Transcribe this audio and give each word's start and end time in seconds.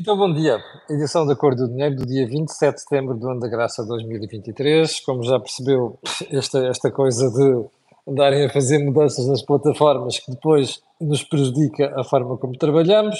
Então, 0.00 0.16
bom 0.16 0.32
dia. 0.32 0.62
Edição 0.88 1.26
da 1.26 1.34
Cor 1.34 1.56
do 1.56 1.66
Dinheiro 1.66 1.96
do 1.96 2.06
dia 2.06 2.24
27 2.24 2.72
de 2.72 2.82
setembro 2.82 3.16
do 3.16 3.30
ano 3.30 3.40
da 3.40 3.48
graça 3.48 3.84
2023. 3.84 5.00
Como 5.00 5.24
já 5.24 5.40
percebeu, 5.40 5.98
esta, 6.30 6.64
esta 6.68 6.88
coisa 6.88 7.28
de 7.28 7.66
andarem 8.08 8.44
a 8.44 8.48
fazer 8.48 8.78
mudanças 8.78 9.26
nas 9.26 9.42
plataformas 9.42 10.20
que 10.20 10.30
depois 10.30 10.80
nos 11.00 11.24
prejudica 11.24 11.92
a 11.98 12.04
forma 12.04 12.38
como 12.38 12.56
trabalhamos, 12.56 13.18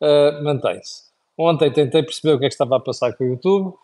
uh, 0.00 0.44
mantém-se. 0.44 1.02
Ontem 1.36 1.72
tentei 1.72 2.04
perceber 2.04 2.34
o 2.34 2.38
que 2.38 2.44
é 2.44 2.48
que 2.48 2.54
estava 2.54 2.76
a 2.76 2.80
passar 2.80 3.12
com 3.14 3.24
o 3.24 3.26
YouTube, 3.26 3.74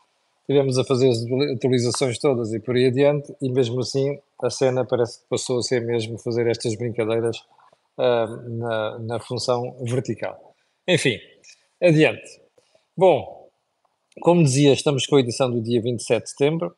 tivemos 0.47 0.79
a 0.79 0.85
fazer 0.85 1.11
as 1.11 1.19
atualizações 1.57 2.17
todas 2.21 2.53
e 2.53 2.61
por 2.61 2.77
aí 2.77 2.87
adiante, 2.87 3.35
e 3.43 3.51
mesmo 3.51 3.81
assim 3.81 4.21
a 4.41 4.51
cena 4.51 4.85
parece 4.85 5.19
que 5.19 5.25
passou 5.29 5.59
a 5.59 5.63
ser 5.63 5.81
mesmo 5.85 6.17
fazer 6.17 6.47
estas 6.47 6.77
brincadeiras 6.77 7.39
uh, 7.99 8.49
na, 8.51 8.99
na 9.01 9.19
função 9.19 9.75
vertical. 9.83 10.51
Enfim, 10.87 11.19
Adiante. 11.83 12.43
Bom, 12.95 13.49
como 14.21 14.45
dizia, 14.45 14.75
estamos 14.75 15.07
com 15.07 15.17
a 15.17 15.21
edição 15.21 15.51
do 15.51 15.63
dia 15.63 15.81
27 15.81 16.25
de 16.25 16.31
setembro 16.31 16.77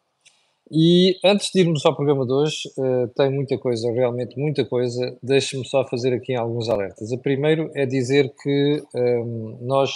e 0.71 1.19
antes 1.25 1.51
de 1.53 1.59
irmos 1.59 1.85
ao 1.85 1.97
programa 1.97 2.25
de 2.25 2.33
hoje, 2.33 2.69
uh, 2.79 3.09
tem 3.09 3.29
muita 3.29 3.59
coisa, 3.59 3.91
realmente 3.91 4.39
muita 4.39 4.65
coisa. 4.65 5.19
Deixe-me 5.21 5.67
só 5.67 5.85
fazer 5.89 6.15
aqui 6.15 6.37
alguns 6.37 6.69
alertas. 6.69 7.11
O 7.11 7.19
primeiro 7.19 7.69
é 7.75 7.85
dizer 7.85 8.33
que 8.41 8.81
um, 8.95 8.99
ehm, 8.99 9.59
nós 9.63 9.91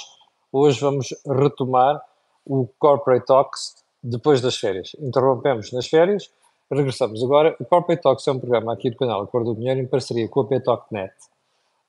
hoje 0.53 0.81
vamos 0.81 1.15
retomar 1.25 2.03
o 2.45 2.67
Corporate 2.77 3.27
Talks 3.27 3.77
depois 4.03 4.41
das 4.41 4.57
férias. 4.57 4.91
Interrompemos 4.99 5.71
nas 5.71 5.87
férias, 5.87 6.29
regressamos 6.69 7.23
agora. 7.23 7.55
O 7.61 7.65
Corporate 7.65 8.03
Talks 8.03 8.27
é 8.27 8.33
um 8.33 8.41
programa 8.41 8.73
aqui 8.73 8.91
do 8.91 8.97
canal 8.97 9.23
Acordo 9.23 9.55
do 9.55 9.61
Dinheiro 9.61 9.79
em 9.79 9.87
parceria 9.87 10.27
com 10.29 10.41
a 10.41 10.47
PTOCnet, 10.49 11.15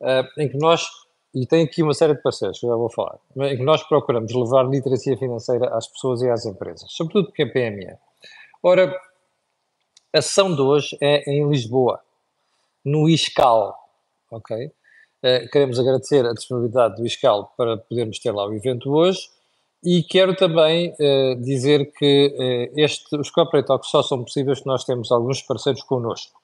uh, 0.02 0.40
em 0.40 0.48
que 0.48 0.58
nós 0.58 0.88
e 1.34 1.46
tem 1.46 1.64
aqui 1.64 1.84
uma 1.84 1.94
série 1.94 2.16
de 2.16 2.22
parceiros, 2.22 2.60
que 2.60 2.66
eu 2.66 2.70
já 2.70 2.76
vou 2.76 2.90
falar, 2.90 3.20
em 3.36 3.58
que 3.58 3.64
nós 3.64 3.84
procuramos 3.84 4.34
levar 4.34 4.64
literacia 4.64 5.18
financeira 5.18 5.70
às 5.76 5.88
pessoas 5.88 6.22
e 6.22 6.30
às 6.30 6.46
empresas, 6.46 6.92
sobretudo 6.92 7.28
porque 7.28 7.44
é 7.44 7.46
PME. 7.46 7.98
Ora, 8.64 8.94
a 10.14 10.22
sessão 10.22 10.54
de 10.54 10.62
hoje 10.62 10.98
é 11.02 11.30
em 11.30 11.48
Lisboa, 11.48 12.00
no 12.84 13.10
ISCAL, 13.10 13.78
ok? 14.32 14.68
Uh, 14.68 15.50
queremos 15.52 15.80
agradecer 15.80 16.26
a 16.26 16.34
disponibilidade 16.34 16.96
do 16.96 17.06
ISCAL 17.06 17.52
para 17.58 17.78
podermos 17.78 18.20
ter 18.20 18.32
lá 18.32 18.48
o 18.48 18.54
evento 18.54 18.92
hoje 18.92 19.30
e 19.84 20.04
quero 20.04 20.36
também 20.36 20.94
uh, 20.94 21.42
dizer 21.42 21.92
que 21.94 22.34
uh, 22.74 22.80
este, 22.80 23.16
os 23.16 23.30
Corporate 23.30 23.68
Talks 23.68 23.90
só 23.90 24.02
são 24.02 24.24
possíveis 24.24 24.60
se 24.60 24.66
nós 24.66 24.84
temos 24.84 25.12
alguns 25.12 25.42
parceiros 25.42 25.84
connosco. 25.84 26.40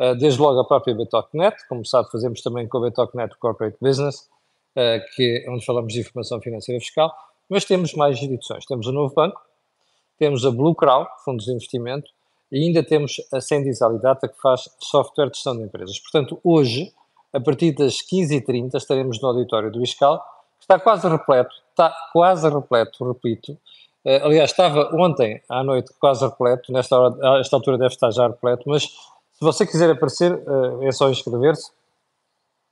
Eh, 0.00 0.14
desde 0.14 0.40
logo 0.40 0.58
a 0.58 0.64
própria 0.64 0.94
Betocnet, 0.94 1.56
como 1.68 1.84
sabe, 1.84 2.10
fazemos 2.10 2.40
também 2.40 2.66
com 2.66 2.78
a 2.78 2.80
Betocnet 2.80 3.36
Corporate 3.38 3.76
Business, 3.82 4.30
eh, 4.74 5.04
que 5.14 5.44
é 5.46 5.50
onde 5.50 5.64
falamos 5.64 5.92
de 5.92 6.00
informação 6.00 6.40
financeira 6.40 6.80
fiscal, 6.80 7.14
mas 7.50 7.66
temos 7.66 7.92
mais 7.92 8.16
instituições. 8.16 8.64
Temos 8.64 8.86
o 8.86 8.92
Novo 8.92 9.14
Banco, 9.14 9.38
temos 10.18 10.46
a 10.46 10.50
Blue 10.50 10.74
Crown, 10.74 11.06
fundos 11.22 11.44
de 11.44 11.52
investimento, 11.52 12.10
e 12.50 12.64
ainda 12.64 12.82
temos 12.82 13.16
a 13.30 13.42
Sendizal 13.42 13.98
Data, 13.98 14.26
que 14.26 14.40
faz 14.40 14.70
software 14.78 15.28
de 15.28 15.34
gestão 15.34 15.54
de 15.54 15.64
empresas. 15.64 15.98
Portanto, 16.00 16.40
hoje, 16.42 16.92
a 17.30 17.38
partir 17.38 17.72
das 17.72 17.96
15h30, 17.96 18.76
estaremos 18.76 19.20
no 19.20 19.28
auditório 19.28 19.70
do 19.70 19.82
ISCAL, 19.82 20.18
que 20.58 20.64
está 20.64 20.78
quase 20.78 21.06
repleto, 21.08 21.54
está 21.70 21.94
quase 22.12 22.48
repleto, 22.48 23.06
repito. 23.06 23.52
Uh, 24.02 24.24
aliás, 24.24 24.50
estava 24.50 24.90
ontem 24.94 25.42
à 25.48 25.62
noite 25.62 25.92
quase 26.00 26.24
repleto, 26.24 26.72
nesta 26.72 26.98
hora, 26.98 27.42
altura 27.52 27.76
deve 27.76 27.92
estar 27.92 28.10
já 28.10 28.28
repleto, 28.28 28.62
mas 28.66 28.88
se 29.40 29.44
você 29.44 29.66
quiser 29.66 29.88
aparecer, 29.88 30.32
uh, 30.32 30.82
é 30.86 30.92
só 30.92 31.08
inscrever-se. 31.08 31.70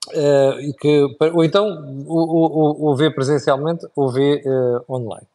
Uh, 0.08 0.74
que, 0.78 1.16
ou 1.34 1.44
então 1.44 1.66
o, 2.06 2.86
o, 2.86 2.91
o 2.91 2.97
ver 2.97 3.14
presencialmente 3.14 3.86
ou 3.97 4.11
ver 4.11 4.42
uh, 4.47 4.84
online. 4.92 5.27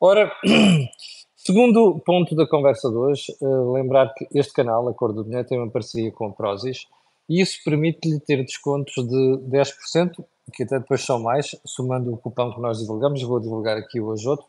Ora, 0.00 0.32
segundo 1.36 1.98
ponto 2.00 2.34
da 2.34 2.46
conversa 2.46 2.88
de 2.88 2.96
hoje, 2.96 3.36
uh, 3.40 3.72
lembrar 3.72 4.12
que 4.14 4.26
este 4.34 4.52
canal, 4.54 4.88
a 4.88 4.94
Cor 4.94 5.12
do 5.12 5.24
Dinheiro, 5.24 5.46
tem 5.46 5.58
uma 5.58 5.70
parceria 5.70 6.10
com 6.10 6.26
a 6.26 6.32
Prozis 6.32 6.86
e 7.28 7.40
isso 7.40 7.58
permite-lhe 7.64 8.18
ter 8.18 8.42
descontos 8.42 8.94
de 8.94 9.38
10%, 9.48 10.24
que 10.54 10.62
até 10.62 10.78
depois 10.78 11.02
são 11.02 11.20
mais, 11.20 11.54
somando 11.64 12.12
o 12.12 12.16
cupom 12.16 12.52
que 12.52 12.60
nós 12.60 12.78
divulgamos, 12.78 13.22
vou 13.22 13.40
divulgar 13.40 13.76
aqui 13.76 14.00
hoje 14.00 14.26
outro. 14.26 14.46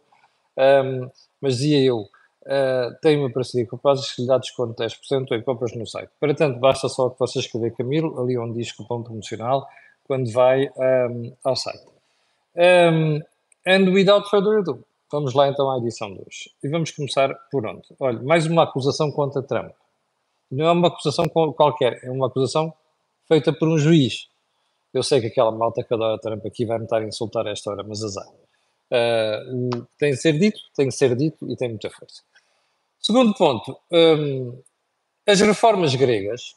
Um, 0.57 1.09
mas 1.41 1.57
dizia 1.57 1.83
eu, 1.83 2.05
Uh, 2.45 2.93
tem 3.01 3.17
uma 3.17 3.31
parceria 3.31 3.65
com 3.65 3.77
o 3.77 3.79
Prozis 3.79 4.11
que 4.11 4.21
lhe 4.21 4.27
dá 4.27 4.37
desconto 4.37 4.75
de 4.75 4.85
10% 4.85 5.31
em 5.31 5.41
compras 5.41 5.73
no 5.73 5.87
site. 5.87 6.09
Para 6.19 6.33
tanto, 6.33 6.59
basta 6.59 6.89
só 6.89 7.09
que 7.09 7.17
você 7.17 7.39
escrever 7.39 7.73
Camilo, 7.73 8.19
ali 8.21 8.37
onde 8.37 8.59
diz 8.59 8.71
cupom 8.73 9.01
promocional, 9.01 9.65
quando 10.03 10.29
vai 10.31 10.69
um, 10.75 11.33
ao 11.43 11.55
site. 11.55 11.85
Um, 12.55 13.21
and 13.65 13.91
without 13.91 14.29
further 14.29 14.59
ado, 14.59 14.83
vamos 15.09 15.33
lá 15.33 15.47
então 15.47 15.71
à 15.71 15.77
edição 15.77 16.13
de 16.13 16.19
hoje. 16.19 16.51
E 16.61 16.67
vamos 16.67 16.91
começar 16.91 17.33
por 17.49 17.65
onde? 17.65 17.83
Olha, 17.97 18.21
mais 18.21 18.45
uma 18.45 18.63
acusação 18.63 19.09
contra 19.11 19.41
Trump. 19.41 19.71
Não 20.51 20.67
é 20.67 20.71
uma 20.71 20.89
acusação 20.89 21.25
qualquer, 21.29 22.03
é 22.03 22.11
uma 22.11 22.27
acusação 22.27 22.73
feita 23.25 23.53
por 23.53 23.69
um 23.69 23.77
juiz. 23.77 24.27
Eu 24.93 25.01
sei 25.01 25.21
que 25.21 25.27
aquela 25.27 25.51
malta 25.51 25.81
que 25.81 25.93
adora 25.93 26.19
Trump 26.19 26.45
aqui 26.45 26.65
vai 26.65 26.77
me 26.77 26.83
estar 26.83 26.97
a 26.97 27.05
insultar 27.05 27.47
a 27.47 27.51
esta 27.51 27.71
hora, 27.71 27.83
mas 27.83 28.03
azar. 28.03 28.27
Uh, 28.91 29.87
tem 29.97 30.11
de 30.11 30.17
ser 30.17 30.37
dito, 30.37 30.59
tem 30.75 30.89
de 30.89 30.95
ser 30.95 31.15
dito 31.15 31.49
e 31.49 31.55
tem 31.55 31.69
muita 31.69 31.89
força. 31.89 32.21
Segundo 33.05 33.33
ponto, 33.33 33.77
um, 33.91 34.61
as 35.27 35.41
reformas 35.41 35.93
gregas 35.93 36.55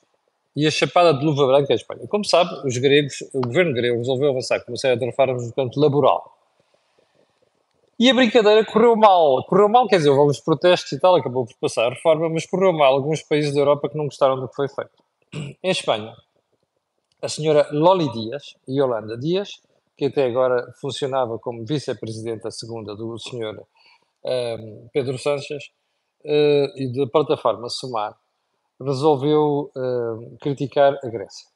e 0.54 0.64
a 0.64 0.70
chapada 0.70 1.12
de 1.12 1.24
luva 1.24 1.44
branca 1.44 1.72
em 1.72 1.76
Espanha. 1.76 2.06
Como 2.06 2.24
sabe, 2.24 2.50
os 2.64 2.78
gregos, 2.78 3.20
o 3.34 3.40
governo 3.40 3.74
grego 3.74 3.98
resolveu 3.98 4.30
avançar 4.30 4.64
com 4.64 4.70
uma 4.70 4.78
série 4.78 4.96
de 4.96 5.04
reformas 5.04 5.44
no 5.44 5.52
campo 5.52 5.80
laboral. 5.80 6.38
E 7.98 8.08
a 8.08 8.14
brincadeira 8.14 8.64
correu 8.64 8.94
mal. 8.94 9.44
Correu 9.44 9.68
mal, 9.68 9.88
quer 9.88 9.96
dizer, 9.96 10.10
houve 10.10 10.20
alguns 10.20 10.38
protestos 10.38 10.92
e 10.92 11.00
tal, 11.00 11.16
acabou 11.16 11.46
por 11.46 11.56
passar 11.56 11.86
a 11.86 11.94
reforma, 11.94 12.28
mas 12.28 12.46
correu 12.46 12.72
mal 12.72 12.94
alguns 12.94 13.22
países 13.22 13.52
da 13.52 13.60
Europa 13.60 13.88
que 13.88 13.96
não 13.96 14.04
gostaram 14.04 14.38
do 14.38 14.48
que 14.48 14.54
foi 14.54 14.68
feito. 14.68 15.02
Em 15.60 15.70
Espanha, 15.70 16.14
a 17.20 17.28
senhora 17.28 17.68
Loli 17.72 18.08
Dias 18.12 18.54
Yolanda 18.68 19.18
Dias, 19.18 19.60
que 19.96 20.04
até 20.04 20.26
agora 20.26 20.72
funcionava 20.80 21.40
como 21.40 21.66
vice-presidenta 21.66 22.52
segunda 22.52 22.94
do 22.94 23.18
senhor 23.18 23.66
um, 24.24 24.88
Pedro 24.92 25.18
Sanches, 25.18 25.70
uh, 26.26 26.78
e 26.78 26.92
da 26.92 27.06
plataforma 27.06 27.68
Sumar 27.68 28.18
resolveu 28.80 29.70
uh, 29.74 30.36
criticar 30.40 30.98
a 31.02 31.08
Grécia. 31.08 31.48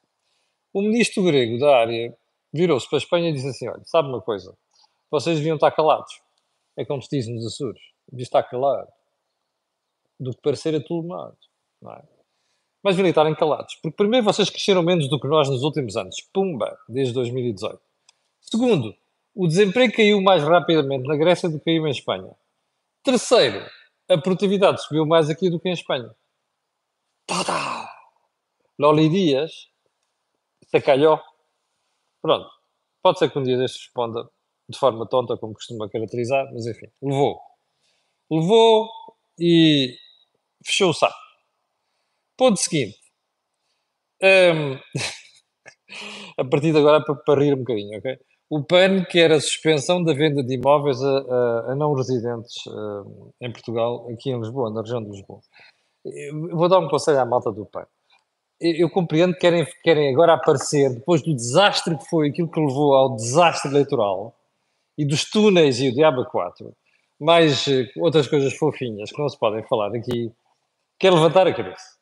O 0.73 0.81
ministro 0.81 1.23
grego 1.25 1.59
da 1.59 1.77
área 1.77 2.17
virou-se 2.53 2.89
para 2.89 2.97
a 2.97 3.03
Espanha 3.03 3.29
e 3.29 3.33
disse 3.33 3.49
assim: 3.49 3.69
Olha, 3.69 3.83
sabe 3.85 4.09
uma 4.09 4.21
coisa, 4.21 4.57
vocês 5.11 5.37
deviam 5.37 5.57
estar 5.57 5.71
calados. 5.73 6.21
É 6.77 6.85
como 6.85 7.03
se 7.03 7.09
diz 7.11 7.29
nos 7.29 7.45
Açores: 7.45 7.83
devia 8.11 8.23
estar 8.23 8.43
calado. 8.45 8.89
Do 10.19 10.33
que 10.33 10.43
parecer 10.43 10.75
a 10.75 10.81
tudo 10.83 11.09
mais. 11.09 11.35
Não 11.81 11.93
é? 11.93 12.03
Mas 12.83 12.97
deviam 12.97 13.11
estarem 13.11 13.35
calados. 13.35 13.75
Porque, 13.77 13.97
primeiro, 13.97 14.25
vocês 14.25 14.49
cresceram 14.49 14.83
menos 14.83 15.09
do 15.09 15.19
que 15.19 15.27
nós 15.27 15.49
nos 15.49 15.63
últimos 15.63 15.97
anos. 15.97 16.17
Pumba! 16.33 16.79
Desde 16.89 17.13
2018. 17.15 17.81
Segundo, 18.41 18.95
o 19.35 19.47
desemprego 19.47 19.95
caiu 19.95 20.21
mais 20.21 20.43
rapidamente 20.43 21.07
na 21.07 21.17
Grécia 21.17 21.49
do 21.49 21.59
que 21.59 21.65
caiu 21.67 21.87
em 21.87 21.91
Espanha. 21.91 22.31
Terceiro, 23.03 23.65
a 24.11 24.19
produtividade 24.19 24.83
subiu 24.83 25.07
mais 25.07 25.31
aqui 25.31 25.49
do 25.49 25.61
que 25.61 25.69
em 25.69 25.73
Espanha. 25.73 26.11
Tadá! 27.27 27.89
Loli 28.79 29.09
Dias 29.09 29.69
se 30.67 30.81
calhou. 30.81 31.21
Pronto. 32.21 32.51
Pode 33.03 33.19
ser 33.19 33.31
que 33.31 33.39
um 33.39 33.43
dia 33.43 33.57
destes 33.57 33.83
responda 33.83 34.29
de 34.69 34.79
forma 34.79 35.07
tonta, 35.09 35.37
como 35.37 35.55
costuma 35.55 35.89
caracterizar, 35.89 36.47
mas 36.53 36.67
enfim, 36.67 36.87
levou. 37.01 37.41
Levou 38.31 38.89
e 39.39 39.97
fechou 40.65 40.91
o 40.91 40.95
saco. 40.95 41.17
Ponto 42.37 42.57
seguinte. 42.59 42.99
Um, 44.23 44.75
a 46.37 46.45
partir 46.45 46.73
de 46.73 46.79
agora 46.79 47.05
para, 47.05 47.15
para 47.15 47.43
rir 47.43 47.55
um 47.55 47.59
bocadinho, 47.59 47.99
ok? 47.99 48.19
O 48.53 48.65
PAN 48.65 49.05
quer 49.05 49.31
a 49.31 49.41
suspensão 49.41 50.03
da 50.03 50.13
venda 50.13 50.43
de 50.43 50.55
imóveis 50.55 51.01
a, 51.01 51.19
a, 51.19 51.73
a 51.73 51.75
não 51.77 51.95
residentes 51.95 52.67
uh, 52.67 53.33
em 53.41 53.53
Portugal, 53.53 54.09
aqui 54.11 54.31
em 54.31 54.41
Lisboa, 54.41 54.73
na 54.73 54.81
região 54.81 55.01
de 55.01 55.09
Lisboa. 55.09 55.41
Eu 56.05 56.57
vou 56.57 56.69
dar 56.69 56.81
um 56.81 56.89
conselho 56.89 57.21
à 57.21 57.25
malta 57.25 57.53
do 57.53 57.65
PAN. 57.65 57.87
Eu, 58.61 58.91
compreendo 58.91 59.35
que 59.35 59.39
querem, 59.39 59.65
querem 59.85 60.13
agora 60.13 60.35
aparecer, 60.35 60.93
depois 60.93 61.23
do 61.23 61.33
desastre 61.33 61.97
que 61.97 62.05
foi 62.07 62.31
aquilo 62.31 62.51
que 62.51 62.59
levou 62.59 62.93
ao 62.93 63.15
desastre 63.15 63.71
eleitoral 63.71 64.35
e 64.99 65.07
dos 65.07 65.31
túneis 65.31 65.79
e 65.79 65.89
o 65.89 65.95
Diabo 65.95 66.25
4, 66.25 66.75
mais 67.21 67.69
uh, 67.69 67.87
outras 67.99 68.27
coisas 68.27 68.53
fofinhas 68.55 69.13
que 69.13 69.23
não 69.23 69.29
se 69.29 69.39
podem 69.39 69.63
falar 69.69 69.95
aqui, 69.95 70.33
quer 70.99 71.13
levantar 71.13 71.47
a 71.47 71.55
cabeça. 71.55 71.97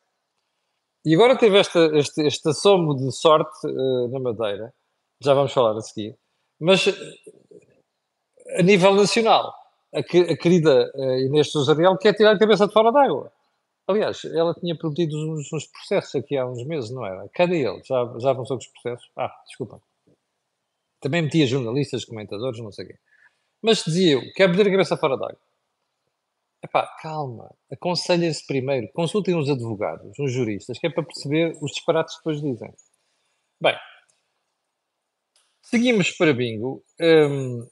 E 1.05 1.13
agora 1.13 1.37
teve 1.37 1.59
esta, 1.59 1.95
este, 1.95 2.25
este 2.25 2.49
assomo 2.49 2.95
de 2.95 3.11
sorte 3.11 3.67
uh, 3.67 4.07
na 4.07 4.19
Madeira, 4.19 4.73
já 5.21 5.35
vamos 5.35 5.53
falar 5.53 5.77
a 5.77 5.81
seguir 5.81 6.17
mas 6.59 6.87
a 8.57 8.63
nível 8.63 8.93
nacional, 8.95 9.53
a, 9.93 9.99
a 9.99 10.03
querida 10.37 10.91
uh, 10.95 11.19
Inês 11.19 11.51
Sousa 11.51 11.75
quer 11.99 12.13
tirar 12.13 12.35
a 12.35 12.39
cabeça 12.39 12.67
de 12.67 12.73
fora 12.73 12.91
d'água. 12.91 13.31
Aliás, 13.87 14.23
ela 14.25 14.53
tinha 14.53 14.77
prometido 14.77 15.17
uns, 15.17 15.51
uns, 15.51 15.65
processos 15.65 16.13
aqui 16.13 16.37
há 16.37 16.45
uns 16.45 16.63
meses, 16.63 16.91
não 16.91 17.03
era? 17.03 17.27
Cadê 17.29 17.65
ele? 17.67 17.81
Já, 17.83 18.13
já 18.19 18.29
avançou 18.29 18.57
com 18.57 18.63
os 18.63 18.67
processos? 18.67 19.11
Ah, 19.17 19.33
desculpa. 19.47 19.81
Também 20.99 21.23
metia 21.23 21.47
jornalistas, 21.47 22.05
comentadores, 22.05 22.59
não 22.59 22.71
sei 22.71 22.85
o 22.85 22.87
quê. 22.89 22.99
Mas 23.61 23.83
dizia 23.83 24.13
eu, 24.13 24.21
quer 24.33 24.47
meter 24.47 24.67
a 24.67 24.71
cabeça 24.71 24.95
fora 24.95 25.17
d'água. 25.17 25.39
Epá, 26.63 26.85
calma, 27.01 27.49
aconselhem-se 27.71 28.45
primeiro, 28.45 28.89
consultem 28.93 29.33
uns 29.33 29.49
advogados, 29.49 30.13
uns 30.19 30.31
juristas, 30.31 30.77
que 30.77 30.87
é 30.87 30.89
para 30.89 31.03
perceber 31.03 31.57
os 31.61 31.71
disparates 31.71 32.15
que 32.15 32.19
depois 32.19 32.41
dizem. 32.41 32.73
Bem, 33.61 33.75
seguimos 35.69 36.11
para 36.11 36.33
bingo. 36.33 36.83
Hum, 36.99 37.67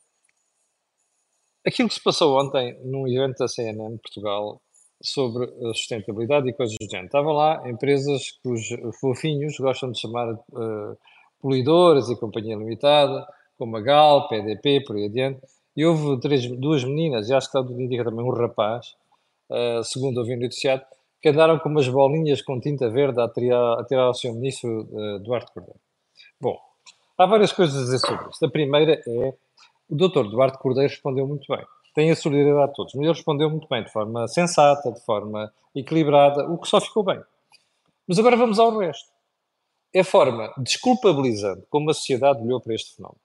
aquilo 1.65 1.89
que 1.89 1.95
se 1.95 2.03
passou 2.03 2.39
ontem 2.39 2.79
num 2.83 3.07
evento 3.07 3.39
da 3.39 3.47
CNN 3.47 3.97
Portugal 3.97 4.61
sobre 5.01 5.45
a 5.45 5.73
sustentabilidade 5.73 6.49
e 6.49 6.53
coisas 6.53 6.75
do 6.79 6.85
género. 6.85 7.07
Estavam 7.07 7.33
lá 7.33 7.67
empresas 7.69 8.31
que 8.31 8.49
os 8.49 8.67
fofinhos 8.99 9.57
gostam 9.57 9.91
de 9.91 9.99
chamar 9.99 10.33
uh, 10.33 10.97
poluidores 11.39 12.09
e 12.09 12.15
companhia 12.15 12.55
limitada, 12.55 13.27
como 13.57 13.77
a 13.77 13.81
Gal, 13.81 14.27
PDP, 14.27 14.83
por 14.85 14.95
aí 14.95 15.05
adiante. 15.05 15.41
E 15.75 15.85
houve 15.85 16.19
três, 16.19 16.47
duas 16.59 16.83
meninas, 16.83 17.29
e 17.29 17.33
acho 17.33 17.51
que 17.51 17.57
está 17.57 17.73
indica 17.73 18.03
também 18.03 18.25
um 18.25 18.31
rapaz, 18.31 18.95
uh, 19.49 19.83
segundo 19.83 20.19
ouvi 20.19 20.35
noticiado, 20.35 20.83
que 21.21 21.29
andaram 21.29 21.59
com 21.59 21.69
umas 21.69 21.87
bolinhas 21.87 22.41
com 22.41 22.59
tinta 22.59 22.89
verde 22.89 23.19
a 23.21 23.27
tirar, 23.27 23.79
a 23.79 23.83
tirar 23.83 24.03
ao 24.03 24.13
seu 24.13 24.33
ministro 24.33 24.87
uh, 24.91 25.19
Duarte 25.19 25.51
Cordeiro. 25.53 25.79
Bom, 26.39 26.57
há 27.17 27.25
várias 27.25 27.51
coisas 27.51 27.75
a 27.75 27.83
dizer 27.83 27.99
sobre 27.99 28.29
isto. 28.29 28.45
A 28.45 28.49
primeira 28.49 28.93
é, 28.93 29.33
o 29.89 29.95
doutor 29.95 30.29
Duarte 30.29 30.57
Cordeiro 30.59 30.89
respondeu 30.89 31.27
muito 31.27 31.45
bem. 31.47 31.65
Tem 31.95 32.11
a 32.11 32.15
solidariedade 32.15 32.69
de 32.69 32.75
todos, 32.75 32.93
mas 32.93 33.03
ele 33.03 33.13
respondeu 33.13 33.49
muito 33.49 33.67
bem, 33.67 33.83
de 33.83 33.91
forma 33.91 34.27
sensata, 34.27 34.91
de 34.91 35.03
forma 35.03 35.51
equilibrada, 35.75 36.47
o 36.47 36.57
que 36.57 36.67
só 36.67 36.79
ficou 36.79 37.03
bem. 37.03 37.19
Mas 38.07 38.19
agora 38.19 38.37
vamos 38.37 38.59
ao 38.59 38.77
resto. 38.77 39.09
É 39.93 40.01
a 40.01 40.03
forma 40.03 40.53
desculpabilizante 40.57 41.65
como 41.69 41.89
a 41.89 41.93
sociedade 41.93 42.41
olhou 42.43 42.61
para 42.61 42.75
este 42.75 42.95
fenómeno. 42.95 43.19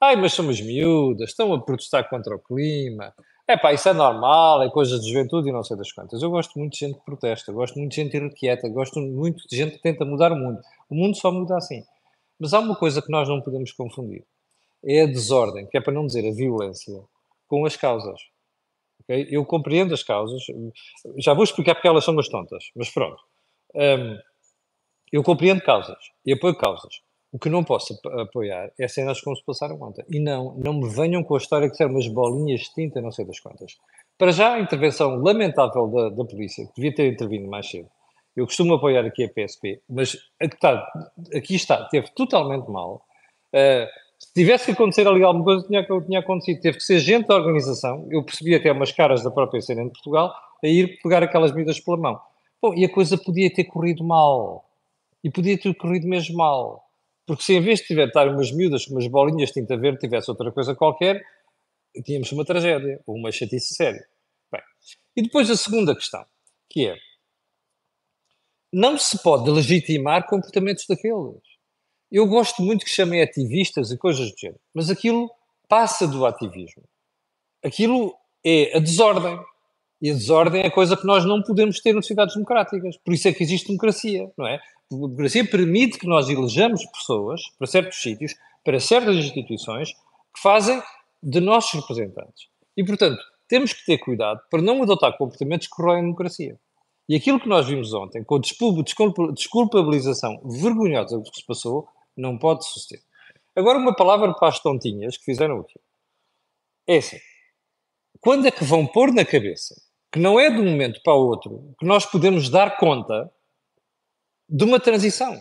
Ai, 0.00 0.16
mas 0.16 0.32
somos 0.34 0.60
miúdas, 0.60 1.30
estão 1.30 1.52
a 1.52 1.60
protestar 1.60 2.08
contra 2.08 2.36
o 2.36 2.38
clima. 2.38 3.12
É 3.48 3.56
pá, 3.56 3.72
isso 3.72 3.88
é 3.88 3.92
normal, 3.92 4.62
é 4.62 4.70
coisa 4.70 4.98
de 4.98 5.08
juventude 5.08 5.48
e 5.48 5.52
não 5.52 5.62
sei 5.62 5.76
das 5.76 5.92
quantas. 5.92 6.22
Eu 6.22 6.30
gosto 6.30 6.58
muito 6.58 6.72
de 6.72 6.80
gente 6.80 6.98
que 6.98 7.04
protesta, 7.04 7.52
gosto 7.52 7.78
muito 7.78 7.90
de 7.90 7.96
gente 7.96 8.16
irrequieta, 8.16 8.68
gosto 8.68 9.00
muito 9.00 9.46
de 9.48 9.56
gente 9.56 9.76
que 9.76 9.82
tenta 9.82 10.04
mudar 10.04 10.32
o 10.32 10.36
mundo. 10.36 10.60
O 10.88 10.94
mundo 10.94 11.16
só 11.16 11.30
muda 11.30 11.56
assim. 11.56 11.84
Mas 12.38 12.52
há 12.52 12.60
uma 12.60 12.76
coisa 12.76 13.00
que 13.02 13.10
nós 13.10 13.28
não 13.28 13.40
podemos 13.40 13.72
confundir. 13.72 14.24
É 14.84 15.02
a 15.02 15.06
desordem, 15.06 15.66
que 15.66 15.76
é 15.76 15.80
para 15.80 15.92
não 15.92 16.06
dizer 16.06 16.28
a 16.28 16.34
violência, 16.34 16.92
com 17.46 17.64
as 17.64 17.76
causas. 17.76 18.20
Okay? 19.02 19.26
Eu 19.30 19.44
compreendo 19.44 19.94
as 19.94 20.02
causas. 20.02 20.42
Já 21.18 21.34
vou 21.34 21.44
explicar 21.44 21.74
porque 21.74 21.88
elas 21.88 22.04
são 22.04 22.14
umas 22.14 22.28
tontas, 22.28 22.64
mas 22.74 22.90
pronto. 22.90 23.20
Um, 23.74 24.18
eu 25.12 25.22
compreendo 25.22 25.62
causas 25.62 25.98
e 26.24 26.32
apoio 26.32 26.56
causas. 26.56 27.00
O 27.32 27.38
que 27.38 27.50
não 27.50 27.64
posso 27.64 27.94
apoiar 28.20 28.70
é 28.78 28.88
cenas 28.88 29.20
como 29.20 29.36
se 29.36 29.44
passaram 29.44 29.80
ontem. 29.82 30.04
E 30.08 30.20
não, 30.20 30.56
não 30.56 30.74
me 30.74 30.88
venham 30.88 31.22
com 31.22 31.34
a 31.34 31.38
história 31.38 31.68
que 31.68 31.76
são 31.76 31.88
umas 31.88 32.08
bolinhas 32.08 32.60
de 32.60 32.72
tinta, 32.72 33.00
não 33.00 33.10
sei 33.10 33.24
das 33.24 33.40
quantas. 33.40 33.76
Para 34.16 34.32
já, 34.32 34.54
a 34.54 34.60
intervenção 34.60 35.16
lamentável 35.16 35.88
da, 35.88 36.08
da 36.10 36.24
polícia, 36.24 36.66
que 36.66 36.72
devia 36.76 36.94
ter 36.94 37.12
intervindo 37.12 37.48
mais 37.48 37.68
cedo. 37.68 37.90
Eu 38.36 38.44
costumo 38.44 38.74
apoiar 38.74 39.04
aqui 39.04 39.24
a 39.24 39.28
PSP, 39.28 39.80
mas 39.88 40.16
está, 40.40 40.86
aqui 41.34 41.54
está, 41.54 41.84
teve 41.86 42.08
totalmente 42.14 42.68
mal. 42.68 43.02
Uh, 43.48 43.86
se 44.18 44.32
tivesse 44.34 44.66
que 44.66 44.72
acontecer 44.72 45.06
ali 45.06 45.22
alguma 45.22 45.44
coisa, 45.44 45.66
tinha, 45.66 45.86
tinha 46.02 46.20
acontecido. 46.20 46.60
Teve 46.60 46.76
que 46.76 46.84
ser 46.84 46.98
gente 46.98 47.26
da 47.26 47.34
organização, 47.34 48.06
eu 48.10 48.22
percebi 48.22 48.54
até 48.54 48.70
umas 48.70 48.92
caras 48.92 49.22
da 49.22 49.30
própria 49.30 49.60
cena 49.62 49.84
de 49.84 49.90
Portugal, 49.90 50.34
a 50.62 50.66
ir 50.66 50.98
pegar 51.02 51.22
aquelas 51.22 51.52
medidas 51.52 51.80
pela 51.80 51.96
mão. 51.96 52.20
Bom, 52.60 52.74
e 52.74 52.84
a 52.84 52.92
coisa 52.92 53.16
podia 53.16 53.52
ter 53.52 53.64
corrido 53.64 54.04
mal. 54.04 54.68
E 55.24 55.30
podia 55.30 55.58
ter 55.58 55.74
corrido 55.74 56.06
mesmo 56.06 56.36
mal. 56.36 56.84
Porque 57.26 57.42
se 57.42 57.54
em 57.54 57.60
vez 57.60 57.80
de 57.80 57.86
tiver 57.86 58.06
estar 58.06 58.28
umas 58.28 58.52
miúdas 58.52 58.86
com 58.86 58.92
umas 58.92 59.06
bolinhas 59.06 59.48
de 59.48 59.54
tinta 59.54 59.76
verde 59.76 59.98
tivesse 59.98 60.30
outra 60.30 60.52
coisa 60.52 60.74
qualquer, 60.74 61.22
tínhamos 62.04 62.30
uma 62.32 62.44
tragédia, 62.44 63.00
ou 63.06 63.16
uma 63.16 63.32
chatice 63.32 63.74
séria. 63.74 64.06
Bem, 64.50 64.62
e 65.16 65.22
depois 65.22 65.50
a 65.50 65.56
segunda 65.56 65.94
questão, 65.94 66.24
que 66.70 66.86
é, 66.86 66.96
não 68.76 68.98
se 68.98 69.22
pode 69.22 69.50
legitimar 69.50 70.26
comportamentos 70.26 70.84
daqueles. 70.86 71.40
Eu 72.12 72.26
gosto 72.26 72.60
muito 72.60 72.84
que 72.84 72.90
chamem 72.90 73.22
ativistas 73.22 73.90
e 73.90 73.96
coisas 73.96 74.30
do 74.30 74.38
género, 74.38 74.60
mas 74.74 74.90
aquilo 74.90 75.30
passa 75.66 76.06
do 76.06 76.26
ativismo. 76.26 76.82
Aquilo 77.64 78.14
é 78.44 78.76
a 78.76 78.78
desordem. 78.78 79.40
E 80.02 80.10
a 80.10 80.12
desordem 80.12 80.60
é 80.60 80.66
a 80.66 80.70
coisa 80.70 80.94
que 80.94 81.06
nós 81.06 81.24
não 81.24 81.42
podemos 81.42 81.80
ter 81.80 81.94
nas 81.94 82.04
sociedades 82.04 82.34
democráticas. 82.34 82.98
Por 82.98 83.14
isso 83.14 83.26
é 83.26 83.32
que 83.32 83.42
existe 83.42 83.68
democracia, 83.68 84.30
não 84.36 84.46
é? 84.46 84.56
A 84.56 84.94
democracia 84.94 85.48
permite 85.48 85.98
que 85.98 86.06
nós 86.06 86.28
elejamos 86.28 86.84
pessoas 86.84 87.40
para 87.56 87.66
certos 87.66 88.02
sítios, 88.02 88.34
para 88.62 88.78
certas 88.78 89.16
instituições, 89.16 89.94
que 90.34 90.42
fazem 90.42 90.82
de 91.22 91.40
nossos 91.40 91.80
representantes. 91.80 92.48
E, 92.76 92.84
portanto, 92.84 93.22
temos 93.48 93.72
que 93.72 93.86
ter 93.86 93.96
cuidado 93.96 94.38
para 94.50 94.60
não 94.60 94.82
adotar 94.82 95.16
comportamentos 95.16 95.66
que 95.66 95.74
corroem 95.74 96.00
a 96.00 96.02
democracia. 96.02 96.60
E 97.08 97.16
aquilo 97.16 97.40
que 97.40 97.48
nós 97.48 97.66
vimos 97.66 97.92
ontem, 97.92 98.24
com 98.24 98.36
a 98.36 98.40
desculpabilização 99.32 100.40
vergonhosa 100.44 101.18
do 101.18 101.30
que 101.30 101.40
se 101.40 101.46
passou, 101.46 101.88
não 102.16 102.36
pode 102.36 102.66
suceder. 102.66 103.04
Agora, 103.54 103.78
uma 103.78 103.94
palavra 103.94 104.34
para 104.34 104.48
as 104.48 104.60
tontinhas 104.60 105.16
que 105.16 105.24
fizeram 105.24 105.60
aqui. 105.60 105.78
É 106.86 106.98
assim. 106.98 107.18
Quando 108.20 108.46
é 108.46 108.50
que 108.50 108.64
vão 108.64 108.86
pôr 108.86 109.12
na 109.12 109.24
cabeça 109.24 109.74
que 110.16 110.18
não 110.18 110.40
é 110.40 110.50
de 110.50 110.58
um 110.58 110.64
momento 110.64 111.00
para 111.02 111.14
o 111.14 111.26
outro 111.26 111.74
que 111.78 111.84
nós 111.84 112.06
podemos 112.06 112.48
dar 112.48 112.78
conta 112.78 113.30
de 114.48 114.64
uma 114.64 114.80
transição. 114.80 115.38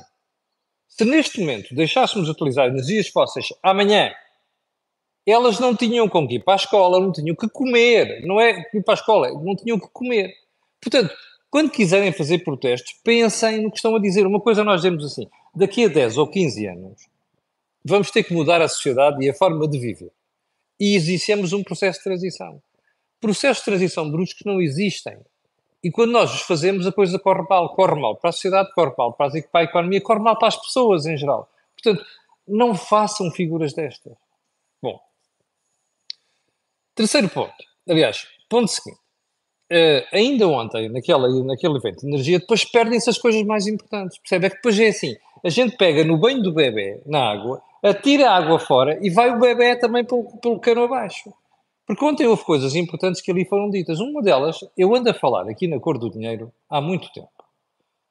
Se 0.87 1.05
neste 1.05 1.39
momento 1.39 1.73
deixássemos 1.73 2.25
de 2.25 2.31
utilizar 2.31 2.67
energias 2.67 3.07
fósseis 3.07 3.47
amanhã, 3.63 4.13
elas 5.25 5.59
não 5.59 5.75
tinham 5.75 6.09
com 6.09 6.27
que 6.27 6.35
ir 6.35 6.43
para 6.43 6.55
a 6.55 6.57
escola, 6.57 6.99
não 6.99 7.11
tinham 7.11 7.35
que 7.35 7.47
comer, 7.49 8.21
não 8.25 8.39
é 8.39 8.51
ir 8.73 8.83
para 8.83 8.93
a 8.93 8.95
escola, 8.95 9.31
não 9.31 9.55
tinham 9.55 9.79
que 9.79 9.87
comer. 9.93 10.33
Portanto, 10.81 11.15
quando 11.55 11.71
quiserem 11.71 12.11
fazer 12.11 12.39
protestos, 12.39 12.99
pensem 13.01 13.61
no 13.61 13.71
que 13.71 13.77
estão 13.77 13.95
a 13.95 13.99
dizer. 14.01 14.27
Uma 14.27 14.41
coisa 14.41 14.61
nós 14.61 14.81
dizemos 14.81 15.05
assim, 15.05 15.25
daqui 15.55 15.85
a 15.85 15.87
10 15.87 16.17
ou 16.17 16.27
15 16.27 16.67
anos, 16.67 17.07
vamos 17.81 18.11
ter 18.11 18.25
que 18.25 18.33
mudar 18.33 18.61
a 18.61 18.67
sociedade 18.67 19.23
e 19.23 19.29
a 19.29 19.33
forma 19.33 19.65
de 19.65 19.79
viver. 19.79 20.11
E 20.77 20.97
exigimos 20.97 21.53
um 21.53 21.63
processo 21.63 21.99
de 21.99 22.03
transição. 22.03 22.61
Processos 23.21 23.59
de 23.59 23.71
transição 23.71 24.11
bruscos 24.11 24.41
não 24.45 24.61
existem. 24.61 25.17
E 25.81 25.89
quando 25.89 26.11
nós 26.11 26.33
os 26.33 26.41
fazemos, 26.41 26.85
a 26.85 26.91
coisa 26.91 27.17
corre 27.17 27.45
mal. 27.49 27.73
Corre 27.73 28.01
mal 28.01 28.17
para 28.17 28.31
a 28.31 28.33
sociedade, 28.33 28.73
corre 28.73 28.93
mal 28.97 29.13
para 29.13 29.31
a 29.53 29.63
economia, 29.63 30.01
corre 30.01 30.19
mal 30.19 30.37
para 30.37 30.49
as 30.49 30.57
pessoas 30.57 31.05
em 31.05 31.15
geral. 31.15 31.49
Portanto, 31.81 32.05
não 32.45 32.75
façam 32.75 33.31
figuras 33.31 33.71
destas. 33.71 34.11
Bom. 34.83 34.99
Terceiro 36.93 37.29
ponto. 37.29 37.55
Aliás, 37.87 38.27
ponto 38.49 38.67
seguinte. 38.67 39.04
Uh, 39.71 40.05
ainda 40.11 40.47
ontem, 40.47 40.89
naquela, 40.89 41.27
naquele 41.43 41.77
evento 41.77 42.01
de 42.01 42.07
energia, 42.07 42.39
depois 42.39 42.63
perdem-se 42.63 43.09
as 43.09 43.17
coisas 43.17 43.41
mais 43.43 43.65
importantes. 43.65 44.19
Percebe? 44.19 44.45
É 44.45 44.49
que 44.49 44.55
depois 44.57 44.79
é 44.79 44.87
assim: 44.87 45.15
a 45.43 45.49
gente 45.49 45.75
pega 45.75 46.03
no 46.03 46.17
banho 46.17 46.41
do 46.41 46.53
bebê, 46.53 47.01
na 47.05 47.31
água, 47.31 47.61
atira 47.81 48.29
a 48.29 48.35
água 48.35 48.59
fora 48.59 48.99
e 49.01 49.09
vai 49.09 49.31
o 49.31 49.39
bebê 49.39 49.75
também 49.75 50.05
pelo, 50.05 50.23
pelo 50.39 50.59
cano 50.59 50.83
abaixo. 50.83 51.33
Porque 51.87 52.03
ontem 52.03 52.25
houve 52.27 52.43
coisas 52.43 52.75
importantes 52.75 53.21
que 53.21 53.31
ali 53.31 53.45
foram 53.45 53.69
ditas. 53.69 53.99
Uma 53.99 54.21
delas, 54.21 54.59
eu 54.77 54.95
ando 54.95 55.09
a 55.09 55.13
falar 55.13 55.47
aqui 55.49 55.67
na 55.67 55.79
cor 55.79 55.97
do 55.97 56.09
dinheiro 56.09 56.51
há 56.69 56.81
muito 56.81 57.11
tempo, 57.11 57.29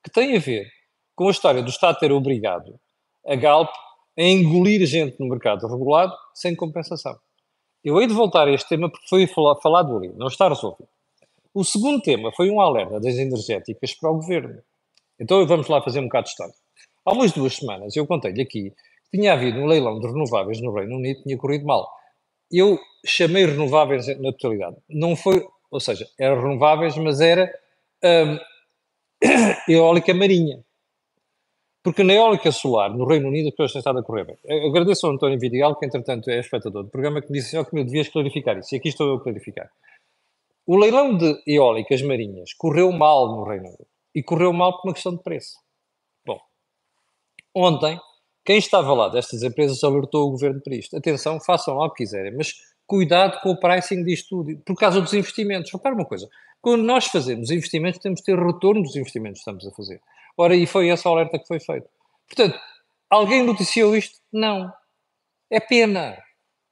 que 0.03 0.11
tem 0.11 0.37
a 0.37 0.41
ver 0.41 0.69
com 1.15 1.29
a 1.29 1.31
história 1.31 1.63
do 1.63 1.71
Estado 1.71 1.99
ter 1.99 2.13
obrigado 2.13 2.79
a 3.27 3.35
Galp 3.37 3.71
a 4.17 4.23
engolir 4.23 4.85
gente 4.87 5.19
no 5.19 5.29
mercado 5.29 5.67
regulado 5.67 6.13
sem 6.33 6.55
compensação. 6.55 7.17
Eu 7.83 8.01
hei 8.01 8.07
de 8.07 8.15
voltar 8.15 8.49
a 8.49 8.53
este 8.53 8.69
tema 8.69 8.89
porque 8.89 9.09
foi 9.09 9.27
falado 9.27 9.97
ali, 9.97 10.13
não 10.17 10.29
está 10.29 10.49
resolvido. 10.49 10.89
O 11.55 11.65
segundo 11.65 12.03
tema 12.03 12.33
foi 12.33 12.51
um 12.51 12.61
alerta 12.61 13.01
das 13.01 13.15
energéticas 13.15 13.95
para 13.95 14.11
o 14.11 14.17
governo. 14.17 14.61
Então 15.21 15.47
vamos 15.47 15.69
lá 15.69 15.81
fazer 15.81 16.01
um 16.01 16.05
bocado 16.05 16.25
de 16.25 16.31
história. 16.31 16.55
Há 17.05 17.13
umas 17.13 17.33
duas 17.33 17.55
semanas 17.55 17.95
eu 17.97 18.07
contei-lhe 18.07 18.43
aqui 18.43 18.71
que 19.11 19.19
tinha 19.19 19.33
havido 19.33 19.61
um 19.61 19.67
leilão 19.67 20.01
de 20.01 20.07
renováveis 20.07 20.61
no 20.61 20.75
Reino 20.75 20.97
Unido 20.97 21.23
tinha 21.23 21.39
corrido 21.39 21.65
mal 21.65 21.89
eu 22.51 22.79
chamei 23.05 23.47
renováveis 23.47 24.07
na 24.21 24.33
totalidade. 24.33 24.77
Não 24.89 25.17
foi, 25.17 25.45
ou 25.71 25.81
seja, 25.81 26.07
eram 26.19 26.41
renováveis, 26.43 26.97
mas 26.97 27.21
era 27.21 27.53
hum, 28.03 28.39
eólica 29.69 30.15
marinha. 30.15 30.63
Porque 31.83 32.03
na 32.03 32.15
eólica 32.15 32.51
solar, 32.51 32.91
no 32.91 33.05
Reino 33.07 33.29
Unido, 33.29 33.49
as 33.49 33.51
pessoas 33.51 33.73
têm 33.73 33.81
estado 33.81 33.99
a 33.99 34.03
correr 34.03 34.25
bem. 34.25 34.39
Eu 34.45 34.69
agradeço 34.69 35.07
ao 35.07 35.13
António 35.13 35.39
Vidigal, 35.39 35.77
que 35.77 35.85
entretanto 35.85 36.31
é 36.31 36.39
espectador 36.39 36.85
do 36.85 36.89
programa, 36.89 37.21
que 37.21 37.31
me 37.31 37.39
disse 37.39 37.59
oh, 37.59 37.65
que 37.65 37.75
me 37.75 37.85
devias 37.85 38.09
clarificar 38.09 38.57
isso. 38.57 38.75
E 38.75 38.79
aqui 38.79 38.89
estou 38.89 39.07
eu 39.07 39.17
a 39.17 39.23
clarificar. 39.23 39.71
O 40.67 40.77
leilão 40.77 41.17
de 41.17 41.43
eólicas 41.47 42.01
marinhas 42.03 42.53
correu 42.55 42.91
mal 42.91 43.29
no 43.29 43.45
Reino 43.45 43.67
Unido. 43.67 43.87
E 44.15 44.23
correu 44.23 44.53
mal 44.53 44.73
por 44.81 44.89
uma 44.89 44.95
questão 44.95 45.15
de 45.15 45.23
preço. 45.23 45.59
Bom, 46.25 46.39
ontem 47.55 48.01
quem 48.45 48.59
estava 48.59 48.93
lá 48.93 49.09
destas 49.09 49.43
empresas 49.43 49.83
alertou 49.83 50.29
o 50.29 50.31
governo 50.31 50.61
para 50.63 50.77
isto. 50.77 50.97
Atenção, 50.97 51.41
façam 51.41 51.75
lá 51.75 51.87
o 51.87 51.91
que 51.91 52.05
quiserem, 52.05 52.37
mas 52.37 52.55
cuidado 52.87 53.41
com 53.41 53.51
o 53.51 53.59
pricing 53.59 54.05
disto 54.05 54.29
tudo, 54.29 54.63
por 54.65 54.77
causa 54.77 55.01
dos 55.01 55.15
investimentos. 55.15 55.73
Repara 55.73 55.95
uma 55.95 56.05
coisa, 56.05 56.29
quando 56.61 56.83
nós 56.83 57.07
fazemos 57.07 57.51
investimentos, 57.51 58.01
temos 58.01 58.21
de 58.21 58.27
ter 58.27 58.39
retorno 58.39 58.83
dos 58.83 58.95
investimentos 58.97 59.43
que 59.43 59.51
estamos 59.51 59.67
a 59.67 59.71
fazer. 59.73 60.01
Ora, 60.37 60.55
e 60.55 60.67
foi 60.67 60.89
essa 60.89 61.09
alerta 61.09 61.39
que 61.39 61.47
foi 61.47 61.59
feita. 61.61 61.89
Portanto, 62.27 62.59
alguém 63.11 63.43
noticiou 63.43 63.97
isto? 63.97 64.19
Não. 64.33 64.73
É 65.51 65.61
pena. 65.61 66.17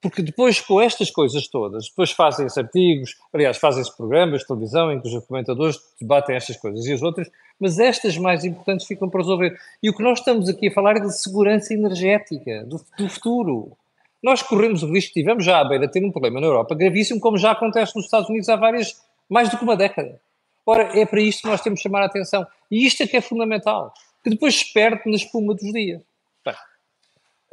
Porque 0.02 0.20
depois 0.20 0.60
com 0.60 0.80
estas 0.80 1.10
coisas 1.10 1.46
todas, 1.46 1.88
depois 1.88 2.10
fazem-se 2.10 2.58
artigos, 2.58 3.16
aliás, 3.32 3.56
fazem-se 3.56 3.96
programas 3.96 4.40
de 4.40 4.48
televisão 4.48 4.90
em 4.90 5.00
que 5.00 5.06
os 5.06 5.24
comentadores 5.24 5.78
debatem 6.00 6.34
estas 6.34 6.56
coisas 6.56 6.84
e 6.84 6.92
as 6.92 7.02
outras, 7.02 7.30
mas 7.58 7.78
estas 7.78 8.18
mais 8.18 8.44
importantes 8.44 8.84
ficam 8.84 9.08
para 9.08 9.20
resolver. 9.20 9.56
E 9.80 9.88
o 9.88 9.94
que 9.94 10.02
nós 10.02 10.18
estamos 10.18 10.48
aqui 10.48 10.66
a 10.68 10.72
falar 10.72 10.96
é 10.96 11.00
de 11.00 11.16
segurança 11.16 11.72
energética, 11.72 12.64
do, 12.64 12.84
do 12.98 13.08
futuro. 13.08 13.76
Nós 14.20 14.42
corremos 14.42 14.82
o 14.82 14.92
risco, 14.92 15.14
tivemos 15.14 15.44
já 15.44 15.60
à 15.60 15.64
beira 15.64 15.86
de 15.86 15.92
ter 15.92 16.04
um 16.04 16.10
problema 16.10 16.40
na 16.40 16.48
Europa 16.48 16.74
gravíssimo, 16.74 17.20
como 17.20 17.38
já 17.38 17.52
acontece 17.52 17.94
nos 17.94 18.06
Estados 18.06 18.28
Unidos 18.28 18.48
há 18.48 18.56
várias, 18.56 19.00
mais 19.30 19.48
do 19.48 19.56
que 19.56 19.62
uma 19.62 19.76
década. 19.76 20.20
Ora, 20.66 20.98
é 20.98 21.06
para 21.06 21.20
isto 21.20 21.42
que 21.42 21.48
nós 21.48 21.60
temos 21.60 21.78
de 21.78 21.84
chamar 21.84 22.02
a 22.02 22.06
atenção. 22.06 22.44
E 22.68 22.84
isto 22.84 23.04
é 23.04 23.06
que 23.06 23.16
é 23.16 23.20
fundamental, 23.20 23.94
que 24.22 24.30
depois 24.30 24.56
se 24.56 24.72
perde 24.72 25.02
na 25.06 25.16
espuma 25.16 25.54
dos 25.54 25.72
dias. 25.72 26.02
Bem, 26.44 26.54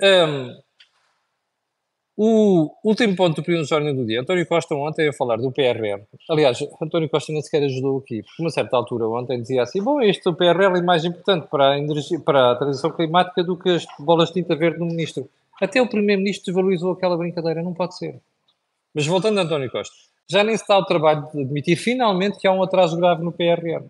hum, 0.02 0.60
o 2.22 2.70
último 2.84 3.16
ponto 3.16 3.42
do 3.42 3.64
de 3.64 3.74
ordem 3.74 3.96
do 3.96 4.06
dia. 4.06 4.20
António 4.20 4.46
Costa 4.46 4.76
ontem 4.76 5.08
a 5.08 5.14
falar 5.14 5.38
do 5.38 5.54
PRR. 5.54 6.02
Aliás, 6.30 6.60
António 6.82 7.08
Costa 7.08 7.32
nem 7.32 7.42
sequer 7.42 7.64
ajudou 7.64 8.00
aqui, 8.00 8.22
porque 8.24 8.44
uma 8.44 8.50
certa 8.50 8.76
altura 8.76 9.08
ontem 9.08 9.42
dizia 9.42 9.64
assim, 9.64 9.82
bom, 9.82 10.02
este 10.02 10.28
o 10.28 10.34
PRR 10.34 10.78
é 10.78 10.82
mais 10.82 11.06
importante 11.06 11.48
para 11.48 11.70
a, 11.70 11.80
energia, 11.80 12.20
para 12.20 12.52
a 12.52 12.56
transição 12.58 12.92
climática 12.92 13.42
do 13.42 13.56
que 13.56 13.70
as 13.70 13.86
bolas 13.98 14.28
de 14.28 14.34
tinta 14.34 14.54
verde 14.54 14.80
do 14.80 14.86
Ministro. 14.86 15.30
Até 15.62 15.82
o 15.82 15.88
Primeiro-Ministro 15.88 16.48
desvalorizou 16.48 16.92
aquela 16.92 17.16
brincadeira, 17.16 17.64
não 17.64 17.74
pode 17.74 17.98
ser. 17.98 18.20
Mas 18.94 19.08
voltando 19.08 19.40
a 19.40 19.44
António 19.44 19.72
Costa, 19.72 19.96
já 20.30 20.44
nem 20.44 20.58
se 20.58 20.68
dá 20.68 20.78
o 20.78 20.84
trabalho 20.84 21.26
de 21.34 21.42
admitir 21.42 21.78
finalmente 21.78 22.38
que 22.38 22.46
há 22.46 22.52
um 22.52 22.62
atraso 22.62 22.98
grave 22.98 23.24
no 23.24 23.32
PRR. 23.32 23.86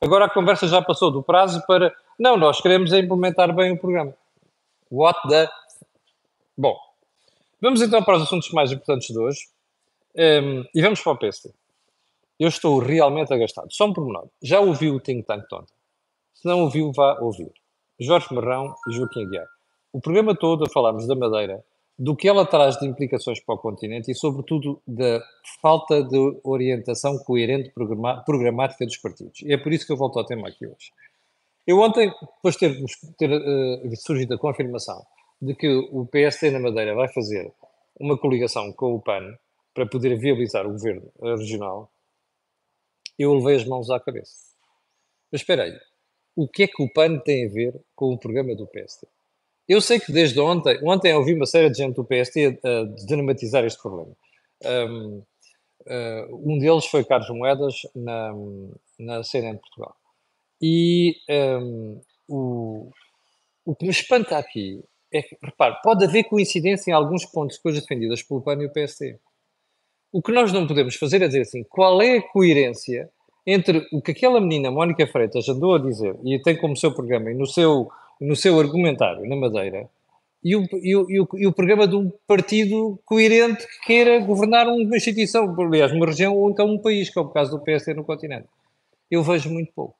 Agora 0.00 0.26
a 0.26 0.30
conversa 0.30 0.68
já 0.68 0.80
passou 0.80 1.10
do 1.10 1.20
prazo 1.20 1.60
para, 1.66 1.92
não, 2.16 2.36
nós 2.36 2.60
queremos 2.60 2.92
é 2.92 3.00
implementar 3.00 3.52
bem 3.52 3.72
o 3.72 3.76
programa. 3.76 4.14
What 4.88 5.18
the... 5.28 5.48
Bom, 6.56 6.76
Vamos 7.62 7.80
então 7.80 8.02
para 8.02 8.16
os 8.16 8.24
assuntos 8.24 8.50
mais 8.50 8.72
importantes 8.72 9.06
de 9.06 9.16
hoje 9.16 9.38
um, 10.16 10.64
e 10.74 10.82
vamos 10.82 11.00
para 11.00 11.12
o 11.12 11.16
PSD. 11.16 11.54
Eu 12.36 12.48
estou 12.48 12.80
realmente 12.80 13.32
agastado. 13.32 13.68
Só 13.70 13.86
um 13.86 13.92
pormenor. 13.92 14.26
Já 14.42 14.58
ouviu 14.58 14.96
o 14.96 15.00
Think 15.00 15.22
Tank 15.22 15.44
ontem? 15.52 15.72
Se 16.34 16.44
não 16.44 16.62
ouviu, 16.62 16.90
vá 16.92 17.20
ouvir. 17.20 17.52
Jorge 18.00 18.26
Marrão 18.34 18.74
e 18.88 18.92
Joaquim 18.92 19.26
Aguiar. 19.26 19.46
O 19.92 20.00
programa 20.00 20.34
todo 20.34 20.64
a 20.64 20.68
falarmos 20.68 21.06
da 21.06 21.14
Madeira, 21.14 21.64
do 21.96 22.16
que 22.16 22.28
ela 22.28 22.44
traz 22.44 22.80
de 22.80 22.86
implicações 22.88 23.38
para 23.38 23.54
o 23.54 23.58
continente 23.58 24.10
e, 24.10 24.14
sobretudo, 24.16 24.82
da 24.84 25.22
falta 25.60 26.02
de 26.02 26.40
orientação 26.42 27.16
coerente 27.18 27.72
programática 28.26 28.84
dos 28.84 28.96
partidos. 28.96 29.40
E 29.42 29.52
é 29.52 29.56
por 29.56 29.72
isso 29.72 29.86
que 29.86 29.92
eu 29.92 29.96
volto 29.96 30.18
ao 30.18 30.26
tema 30.26 30.48
aqui 30.48 30.66
hoje. 30.66 30.90
Eu 31.64 31.78
ontem, 31.78 32.12
depois 32.34 32.56
de 32.56 32.58
ter, 32.58 32.84
ter 33.16 33.30
uh, 33.30 33.96
surgido 33.96 34.34
a 34.34 34.38
confirmação 34.38 35.00
de 35.42 35.56
que 35.56 35.68
o 35.68 36.06
PSD 36.06 36.52
na 36.52 36.60
Madeira 36.60 36.94
vai 36.94 37.08
fazer 37.08 37.52
uma 37.98 38.16
coligação 38.16 38.72
com 38.72 38.94
o 38.94 39.02
PAN 39.02 39.36
para 39.74 39.84
poder 39.84 40.16
viabilizar 40.16 40.64
o 40.64 40.70
governo 40.70 41.10
regional, 41.20 41.90
eu 43.18 43.34
levei 43.34 43.56
as 43.56 43.64
mãos 43.64 43.90
à 43.90 43.98
cabeça. 43.98 44.32
Mas 45.32 45.40
espera 45.40 45.64
aí, 45.64 45.76
o 46.36 46.46
que 46.46 46.62
é 46.62 46.68
que 46.68 46.80
o 46.80 46.92
PAN 46.92 47.18
tem 47.18 47.46
a 47.46 47.52
ver 47.52 47.74
com 47.96 48.12
o 48.12 48.18
programa 48.18 48.54
do 48.54 48.68
PSD? 48.68 49.08
Eu 49.68 49.80
sei 49.80 49.98
que 49.98 50.12
desde 50.12 50.38
ontem, 50.38 50.78
ontem 50.84 51.12
ouvi 51.12 51.34
uma 51.34 51.46
série 51.46 51.70
de 51.70 51.78
gente 51.78 51.96
do 51.96 52.04
PSD 52.04 52.60
a, 52.62 52.84
dramatizar 53.06 53.64
este 53.64 53.82
problema. 53.82 54.14
Um, 54.64 55.24
uh, 55.86 56.52
um 56.52 56.58
deles 56.58 56.86
foi 56.86 57.04
Carlos 57.04 57.30
Moedas 57.30 57.82
na, 57.96 58.32
na 58.98 59.24
CNN 59.24 59.58
Portugal. 59.58 59.96
E 60.60 61.16
um, 61.28 62.00
o, 62.28 62.90
o 63.64 63.74
que 63.74 63.84
me 63.84 63.90
espanta 63.90 64.38
aqui 64.38 64.84
é 65.12 65.24
repare, 65.42 65.76
pode 65.82 66.04
haver 66.04 66.24
coincidência 66.24 66.90
em 66.90 66.94
alguns 66.94 67.24
pontos 67.24 67.56
de 67.56 67.62
coisas 67.62 67.82
defendidas 67.82 68.22
pelo 68.22 68.40
PAN 68.40 68.62
e 68.62 68.66
o 68.66 68.72
PSD. 68.72 69.18
O 70.12 70.22
que 70.22 70.32
nós 70.32 70.52
não 70.52 70.66
podemos 70.66 70.96
fazer 70.96 71.22
é 71.22 71.26
dizer 71.26 71.42
assim, 71.42 71.64
qual 71.64 72.00
é 72.02 72.18
a 72.18 72.22
coerência 72.22 73.10
entre 73.46 73.86
o 73.92 74.00
que 74.00 74.12
aquela 74.12 74.40
menina, 74.40 74.70
Mónica 74.70 75.06
Freitas, 75.06 75.48
andou 75.48 75.74
a 75.74 75.78
dizer, 75.78 76.16
e 76.24 76.38
tem 76.40 76.56
como 76.56 76.76
seu 76.76 76.92
programa, 76.94 77.30
e 77.30 77.34
no 77.34 77.46
seu, 77.46 77.90
no 78.20 78.36
seu 78.36 78.58
argumentário 78.58 79.28
na 79.28 79.34
Madeira, 79.34 79.88
e 80.44 80.56
o, 80.56 80.66
e, 80.72 80.96
o, 80.96 81.10
e, 81.10 81.20
o, 81.20 81.28
e 81.34 81.46
o 81.46 81.52
programa 81.52 81.86
de 81.86 81.94
um 81.94 82.10
partido 82.26 82.98
coerente 83.04 83.66
que 83.66 83.86
queira 83.86 84.18
governar 84.20 84.66
uma 84.66 84.96
instituição, 84.96 85.54
aliás, 85.58 85.92
uma 85.92 86.06
região 86.06 86.36
ou 86.36 86.50
então 86.50 86.66
um 86.66 86.78
país, 86.78 87.08
que 87.08 87.18
é 87.18 87.22
o 87.22 87.28
caso 87.28 87.52
do 87.52 87.62
PSD 87.62 87.94
no 87.94 88.04
continente. 88.04 88.48
Eu 89.10 89.22
vejo 89.22 89.50
muito 89.50 89.72
pouco. 89.72 89.94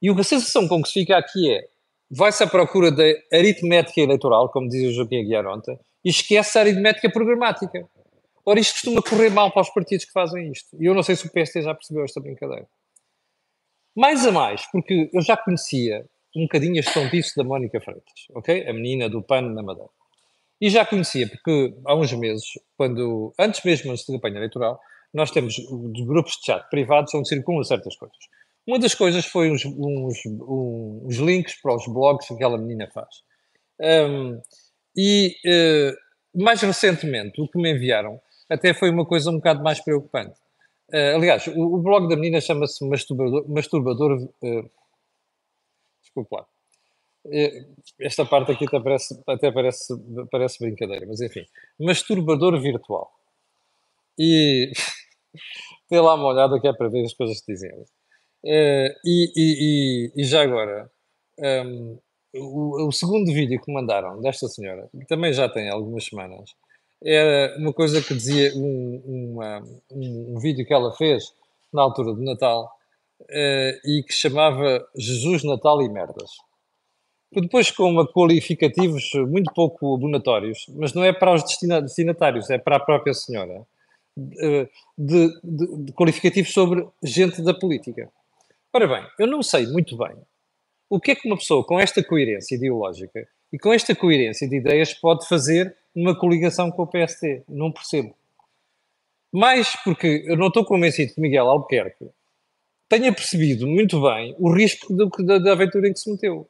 E 0.00 0.08
a 0.08 0.22
sensação 0.22 0.68
com 0.68 0.80
que 0.80 0.88
se 0.88 1.00
fica 1.00 1.18
aqui 1.18 1.52
é, 1.52 1.68
vai-se 2.10 2.42
à 2.42 2.46
procura 2.46 2.90
da 2.90 3.04
aritmética 3.32 4.00
eleitoral, 4.00 4.50
como 4.50 4.68
dizia 4.68 4.88
o 4.88 4.92
Joaquim 4.92 5.20
Aguiar 5.20 5.46
ontem, 5.46 5.78
e 6.04 6.10
esquece 6.10 6.58
a 6.58 6.62
aritmética 6.62 7.10
programática. 7.10 7.86
Ora, 8.44 8.60
isto 8.60 8.74
costuma 8.74 9.02
correr 9.02 9.30
mal 9.30 9.50
para 9.52 9.62
os 9.62 9.70
partidos 9.70 10.06
que 10.06 10.12
fazem 10.12 10.50
isto. 10.50 10.76
E 10.80 10.86
eu 10.86 10.94
não 10.94 11.02
sei 11.02 11.16
se 11.16 11.26
o 11.26 11.30
PST 11.30 11.62
já 11.62 11.74
percebeu 11.74 12.04
esta 12.04 12.20
brincadeira. 12.20 12.66
Mais 13.94 14.26
a 14.26 14.32
mais, 14.32 14.64
porque 14.70 15.10
eu 15.12 15.20
já 15.20 15.36
conhecia 15.36 16.06
um 16.34 16.42
bocadinho 16.42 16.78
este 16.78 16.94
tontice 16.94 17.36
da 17.36 17.44
Mónica 17.44 17.80
Freitas, 17.80 18.26
ok? 18.34 18.66
A 18.66 18.72
menina 18.72 19.08
do 19.08 19.22
pano 19.22 19.52
na 19.54 19.62
Madeira. 19.62 19.90
E 20.60 20.70
já 20.70 20.84
conhecia, 20.84 21.28
porque 21.28 21.74
há 21.86 21.94
uns 21.94 22.12
meses, 22.12 22.46
quando, 22.76 23.32
antes 23.38 23.62
mesmo 23.64 23.94
da 23.94 24.02
campanha 24.06 24.36
eleitoral, 24.36 24.80
nós 25.12 25.30
temos 25.30 25.56
grupos 26.06 26.32
de 26.34 26.46
chat 26.46 26.68
privados 26.70 27.14
onde 27.14 27.28
circulam 27.28 27.62
certas 27.64 27.96
coisas. 27.96 28.18
Uma 28.68 28.78
das 28.78 28.94
coisas 28.94 29.24
foi 29.24 29.50
uns, 29.50 29.64
uns, 29.64 30.18
uns 30.26 31.16
links 31.16 31.58
para 31.58 31.74
os 31.74 31.86
blogs 31.86 32.28
que 32.28 32.34
aquela 32.34 32.58
menina 32.58 32.86
faz. 32.92 33.22
Um, 33.80 34.38
e 34.94 35.34
uh, 35.46 36.42
mais 36.42 36.60
recentemente, 36.60 37.40
o 37.40 37.48
que 37.48 37.58
me 37.58 37.72
enviaram 37.72 38.20
até 38.46 38.74
foi 38.74 38.90
uma 38.90 39.06
coisa 39.06 39.30
um 39.30 39.36
bocado 39.36 39.62
mais 39.62 39.80
preocupante. 39.80 40.38
Uh, 40.92 41.16
aliás, 41.16 41.46
o, 41.46 41.76
o, 41.76 41.78
blog 41.78 42.10
da 42.10 42.16
menina 42.16 42.42
chama-se 42.42 42.86
Masturbador. 42.86 43.48
masturbador 43.48 44.18
uh, 44.18 44.70
desculpa 46.02 46.36
lá. 46.36 46.46
Esta 47.98 48.26
parte 48.26 48.52
aqui 48.52 48.66
até 48.66 48.80
parece, 48.80 49.22
até 49.26 49.50
parece, 49.50 49.94
parece 50.30 50.58
brincadeira, 50.58 51.06
mas 51.06 51.22
enfim. 51.22 51.46
Masturbador 51.80 52.60
virtual. 52.60 53.10
E 54.18 54.70
dê 55.90 55.98
lá 55.98 56.16
uma 56.16 56.28
olhada 56.28 56.60
que 56.60 56.68
é 56.68 56.72
para 56.74 56.90
ver 56.90 57.06
as 57.06 57.14
coisas 57.14 57.40
que 57.40 57.54
dizem. 57.54 57.70
Uh, 58.44 58.94
e, 59.04 59.32
e, 59.36 60.12
e, 60.16 60.24
já 60.24 60.42
agora, 60.42 60.88
um, 61.38 61.44
ehm, 61.44 61.98
o, 62.34 62.86
o, 62.86 62.92
segundo 62.92 63.32
vídeo 63.32 63.60
que 63.60 63.72
mandaram 63.72 64.20
desta 64.20 64.46
senhora, 64.46 64.88
que 64.92 65.06
também 65.06 65.32
já 65.32 65.48
tem 65.48 65.68
algumas 65.68 66.04
semanas, 66.04 66.54
era 67.02 67.56
uma 67.58 67.72
coisa 67.72 68.02
que 68.02 68.14
dizia 68.14 68.52
um, 68.54 69.32
uma, 69.34 69.62
um, 69.90 70.36
um 70.36 70.38
vídeo 70.38 70.64
que 70.64 70.72
ela 70.72 70.92
fez 70.92 71.32
na 71.72 71.82
altura 71.82 72.14
do 72.14 72.22
Natal 72.22 72.70
uh, 73.22 73.88
e 73.88 74.04
que 74.06 74.14
chamava 74.14 74.86
Jesus, 74.96 75.42
Natal 75.42 75.82
e 75.82 75.88
Merdas. 75.88 76.30
Depois 77.32 77.70
com 77.70 78.06
qualificativos 78.06 79.10
muito 79.28 79.52
pouco 79.52 79.96
abonatórios, 79.96 80.64
mas 80.70 80.94
não 80.94 81.04
é 81.04 81.12
para 81.12 81.34
os 81.34 81.42
destinatários, 81.42 82.48
é 82.48 82.56
para 82.56 82.76
a 82.76 82.80
própria 82.80 83.12
senhora, 83.12 83.66
de, 84.16 84.68
de, 84.96 85.84
de 85.84 85.92
qualificativos 85.92 86.52
sobre 86.52 86.86
gente 87.02 87.42
da 87.42 87.52
política. 87.52 88.10
Ora 88.72 88.86
bem, 88.86 89.06
eu 89.18 89.26
não 89.26 89.42
sei 89.42 89.66
muito 89.66 89.96
bem 89.96 90.14
o 90.90 91.00
que 91.00 91.12
é 91.12 91.14
que 91.14 91.26
uma 91.26 91.36
pessoa 91.36 91.64
com 91.64 91.80
esta 91.80 92.02
coerência 92.02 92.54
ideológica 92.54 93.26
e 93.52 93.58
com 93.58 93.72
esta 93.72 93.94
coerência 93.94 94.48
de 94.48 94.56
ideias 94.56 94.92
pode 94.92 95.26
fazer 95.26 95.74
numa 95.94 96.18
coligação 96.18 96.70
com 96.70 96.82
o 96.82 96.86
PST. 96.86 97.44
Não 97.48 97.72
percebo. 97.72 98.14
Mais 99.32 99.74
porque 99.84 100.24
eu 100.26 100.36
não 100.36 100.48
estou 100.48 100.64
convencido 100.64 101.14
que 101.14 101.20
Miguel 101.20 101.48
Albuquerque 101.48 102.10
tenha 102.88 103.12
percebido 103.12 103.66
muito 103.66 104.00
bem 104.02 104.34
o 104.38 104.52
risco 104.52 104.92
do, 104.92 105.08
da, 105.24 105.38
da 105.38 105.52
aventura 105.52 105.88
em 105.88 105.92
que 105.92 105.98
se 105.98 106.10
meteu. 106.10 106.48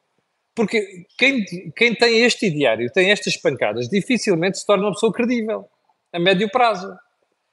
Porque 0.55 1.05
quem, 1.17 1.45
quem 1.75 1.95
tem 1.95 2.21
este 2.21 2.47
ideário, 2.47 2.91
tem 2.91 3.11
estas 3.11 3.37
pancadas, 3.37 3.87
dificilmente 3.87 4.59
se 4.59 4.65
torna 4.65 4.85
uma 4.85 4.93
pessoa 4.93 5.13
credível, 5.13 5.69
a 6.11 6.19
médio 6.19 6.49
prazo. 6.49 6.93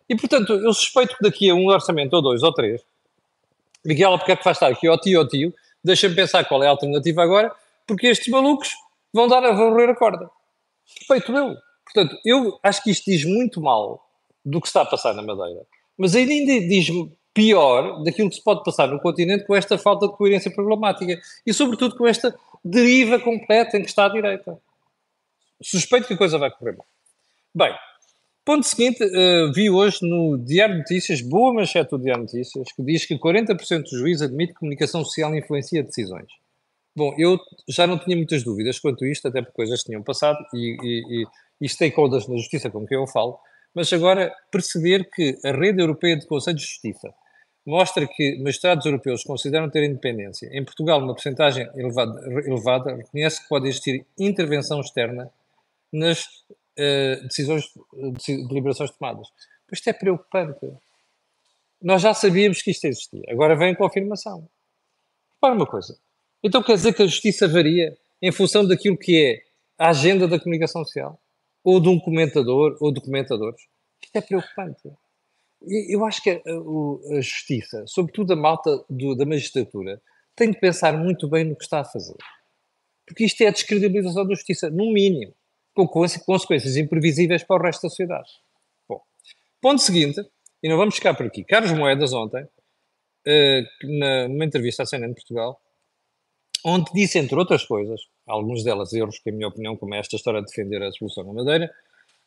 E, 0.08 0.16
portanto, 0.16 0.52
eu 0.52 0.73
suspeito 0.73 1.16
que 1.16 1.23
daqui 1.23 1.50
a 1.50 1.54
um 1.54 1.66
orçamento, 1.66 2.14
ou 2.14 2.23
dois, 2.23 2.42
ou 2.42 2.52
três, 2.52 2.82
Miguel, 3.86 4.18
porque 4.18 4.32
é 4.32 4.36
que 4.36 4.44
faz 4.44 4.56
estar 4.56 4.68
aqui 4.68 4.86
ao 4.86 4.98
tio, 4.98 5.20
ao 5.20 5.28
tio, 5.28 5.54
deixa-me 5.82 6.14
pensar 6.14 6.44
qual 6.44 6.62
é 6.62 6.66
a 6.66 6.70
alternativa 6.70 7.22
agora, 7.22 7.52
porque 7.86 8.08
estes 8.08 8.28
malucos 8.28 8.70
vão 9.12 9.28
dar 9.28 9.44
a 9.44 9.52
varrer 9.52 9.90
a 9.90 9.94
corda. 9.94 10.28
Feito 11.06 11.32
eu. 11.32 11.56
Portanto, 11.84 12.16
eu 12.24 12.58
acho 12.62 12.82
que 12.82 12.90
isto 12.90 13.10
diz 13.10 13.24
muito 13.24 13.60
mal 13.60 14.04
do 14.44 14.60
que 14.60 14.66
está 14.66 14.82
a 14.82 14.86
passar 14.86 15.14
na 15.14 15.22
Madeira, 15.22 15.62
mas 15.96 16.14
ainda 16.14 16.60
diz 16.66 16.88
pior 17.32 18.02
daquilo 18.02 18.30
que 18.30 18.36
se 18.36 18.42
pode 18.42 18.64
passar 18.64 18.88
no 18.88 18.98
continente 19.00 19.44
com 19.44 19.54
esta 19.54 19.76
falta 19.76 20.08
de 20.08 20.14
coerência 20.14 20.50
programática 20.50 21.20
e, 21.46 21.52
sobretudo, 21.52 21.96
com 21.96 22.06
esta 22.06 22.34
deriva 22.64 23.20
completa 23.20 23.76
em 23.76 23.82
que 23.82 23.88
está 23.88 24.06
a 24.06 24.08
direita. 24.08 24.58
Suspeito 25.62 26.06
que 26.06 26.14
a 26.14 26.16
coisa 26.16 26.38
vai 26.38 26.50
correr 26.50 26.76
mal. 26.76 26.86
Bem, 27.54 27.74
Ponto 28.46 28.64
seguinte, 28.64 29.02
uh, 29.02 29.52
vi 29.52 29.68
hoje 29.68 29.98
no 30.02 30.38
Diário 30.38 30.76
de 30.76 30.78
Notícias, 30.82 31.20
boa 31.20 31.52
manchete 31.52 31.90
do 31.90 31.98
Diário 31.98 32.24
de 32.24 32.32
Notícias, 32.32 32.68
que 32.70 32.80
diz 32.80 33.04
que 33.04 33.18
40% 33.18 33.82
dos 33.82 33.90
juízes 33.90 34.22
admite 34.22 34.52
que 34.52 34.60
comunicação 34.60 35.04
social 35.04 35.34
influencia 35.34 35.82
decisões. 35.82 36.28
Bom, 36.94 37.12
eu 37.18 37.40
já 37.68 37.88
não 37.88 37.98
tinha 37.98 38.16
muitas 38.16 38.44
dúvidas 38.44 38.78
quanto 38.78 39.04
a 39.04 39.08
isto, 39.08 39.26
até 39.26 39.42
porque 39.42 39.56
coisas 39.56 39.82
tinham 39.82 40.00
passado 40.00 40.38
e, 40.54 40.76
e, 40.80 41.22
e, 41.22 41.26
e 41.60 41.68
stakeholders 41.68 42.28
na 42.28 42.36
justiça 42.36 42.70
com 42.70 42.86
quem 42.86 42.96
eu 42.96 43.08
falo, 43.08 43.36
mas 43.74 43.92
agora 43.92 44.32
perceber 44.48 45.10
que 45.12 45.36
a 45.44 45.50
rede 45.50 45.82
europeia 45.82 46.16
de 46.16 46.24
Conselhos 46.24 46.60
de 46.60 46.68
Justiça 46.68 47.12
mostra 47.66 48.06
que 48.06 48.38
magistrados 48.38 48.86
europeus 48.86 49.24
consideram 49.24 49.68
ter 49.68 49.82
independência. 49.82 50.48
Em 50.52 50.64
Portugal, 50.64 51.00
uma 51.00 51.14
porcentagem 51.14 51.68
elevada, 51.74 52.20
elevada 52.46 52.94
reconhece 52.94 53.42
que 53.42 53.48
pode 53.48 53.66
existir 53.66 54.06
intervenção 54.16 54.80
externa 54.80 55.28
nas 55.92 56.28
uh, 56.78 57.23
decisões, 57.26 57.64
de 58.25 58.47
deliberações 58.49 58.90
tomadas. 58.90 59.28
Isto 59.73 59.90
é 59.90 59.92
preocupante. 59.92 60.66
Nós 61.83 62.02
já 62.02 62.14
sabíamos 62.14 62.62
que 62.62 62.71
isto 62.71 62.85
existia. 62.87 63.23
Agora 63.28 63.56
vem 63.56 63.73
a 63.73 63.76
confirmação. 63.76 64.49
Repara 65.35 65.54
uma 65.54 65.66
coisa. 65.66 65.99
Então 66.42 66.62
quer 66.62 66.75
dizer 66.75 66.95
que 66.95 67.02
a 67.02 67.06
justiça 67.06 67.49
varia 67.49 67.97
em 68.23 68.33
função 68.33 68.66
daquilo 68.66 68.97
que 68.97 69.25
é 69.25 69.42
a 69.78 69.90
agenda 69.90 70.26
da 70.26 70.38
comunicação 70.38 70.85
social? 70.85 71.21
Ou 71.62 71.80
de 71.80 71.88
um 71.88 71.99
comentador 71.99 72.76
ou 72.80 72.92
documentadores? 72.92 73.61
Isto 74.02 74.16
é 74.16 74.21
preocupante. 74.21 74.90
Eu 75.88 76.04
acho 76.04 76.23
que 76.23 76.30
a, 76.30 77.16
a 77.16 77.21
justiça, 77.21 77.85
sobretudo 77.87 78.33
a 78.33 78.37
malta 78.37 78.85
do, 78.88 79.16
da 79.16 79.26
magistratura, 79.26 80.00
tem 80.35 80.50
de 80.50 80.61
pensar 80.61 80.97
muito 80.97 81.28
bem 81.28 81.45
no 81.45 81.56
que 81.56 81.64
está 81.64 81.80
a 81.80 81.85
fazer. 81.85 82.16
Porque 83.06 83.25
isto 83.25 83.40
é 83.42 83.49
a 83.49 83.52
descredibilização 83.52 84.26
da 84.26 84.35
justiça, 84.35 84.68
no 84.71 84.92
mínimo, 84.92 85.35
com 85.76 85.87
consequências 85.87 86.76
imprevisíveis 86.76 87.45
para 87.45 87.61
o 87.61 87.62
resto 87.62 87.83
da 87.83 87.90
sociedade. 87.90 88.30
Bom, 88.88 89.02
ponto 89.61 89.83
seguinte, 89.83 90.21
e 90.62 90.68
não 90.68 90.78
vamos 90.78 90.95
ficar 90.95 91.14
por 91.14 91.26
aqui. 91.26 91.45
Carlos 91.45 91.73
Moedas, 91.73 92.14
ontem, 92.14 92.49
na, 93.85 94.26
numa 94.28 94.45
entrevista 94.45 94.85
à 94.85 94.87
CNN 94.87 95.12
de 95.12 95.16
Portugal, 95.16 95.61
onde 96.64 96.90
disse, 96.95 97.18
entre 97.18 97.37
outras 97.37 97.64
coisas, 97.64 98.00
algumas 98.26 98.64
delas 98.64 98.92
erros, 98.95 99.18
que, 99.18 99.28
a 99.28 99.33
minha 99.33 99.49
opinião, 99.49 99.76
como 99.76 99.95
é 99.95 99.99
esta 99.99 100.16
história 100.16 100.40
de 100.40 100.47
defender 100.47 100.83
a 100.83 100.90
solução 100.92 101.25
na 101.25 101.33
Madeira, 101.35 101.71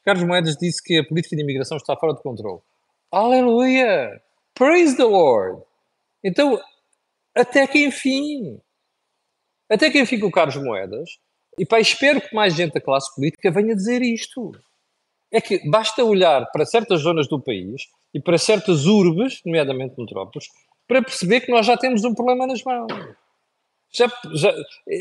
Carlos 0.06 0.25
Moedas 0.25 0.56
disse 0.56 0.82
que 0.84 1.00
a 1.00 1.03
política 1.03 1.36
de 1.36 1.41
imigração 1.41 1.77
está 1.77 1.96
fora 1.96 2.13
de 2.13 2.22
controle. 2.22 2.62
Aleluia! 3.12 4.22
Praise 4.53 4.96
the 4.96 5.03
Lord! 5.03 5.63
Então, 6.24 6.62
até 7.36 7.65
que 7.65 7.79
enfim, 7.79 8.62
até 9.68 9.89
que 9.89 10.00
enfim 10.00 10.20
com 10.20 10.27
o 10.27 10.32
Carlos 10.32 10.56
Moedas, 10.58 11.20
e 11.58 11.65
pá, 11.65 11.79
espero 11.79 12.22
que 12.22 12.34
mais 12.34 12.56
gente 12.56 12.74
da 12.74 12.82
classe 12.82 13.13
política 13.15 13.51
venha 13.51 13.75
dizer 13.75 14.01
isto. 14.01 14.51
É 15.32 15.39
que 15.39 15.70
basta 15.70 16.03
olhar 16.03 16.50
para 16.51 16.65
certas 16.65 17.01
zonas 17.01 17.27
do 17.27 17.39
país 17.39 17.84
e 18.13 18.20
para 18.20 18.38
certas 18.38 18.86
urbes, 18.86 19.41
nomeadamente 19.46 19.96
metrópoles, 19.98 20.48
para 20.88 21.03
perceber 21.03 21.41
que 21.41 21.51
nós 21.51 21.65
já 21.65 21.77
temos 21.77 22.03
um 22.03 22.15
problema 22.15 22.48
nas 22.48 22.63
mãos. 22.63 22.91
Já, 23.91 24.12
já, 24.34 24.53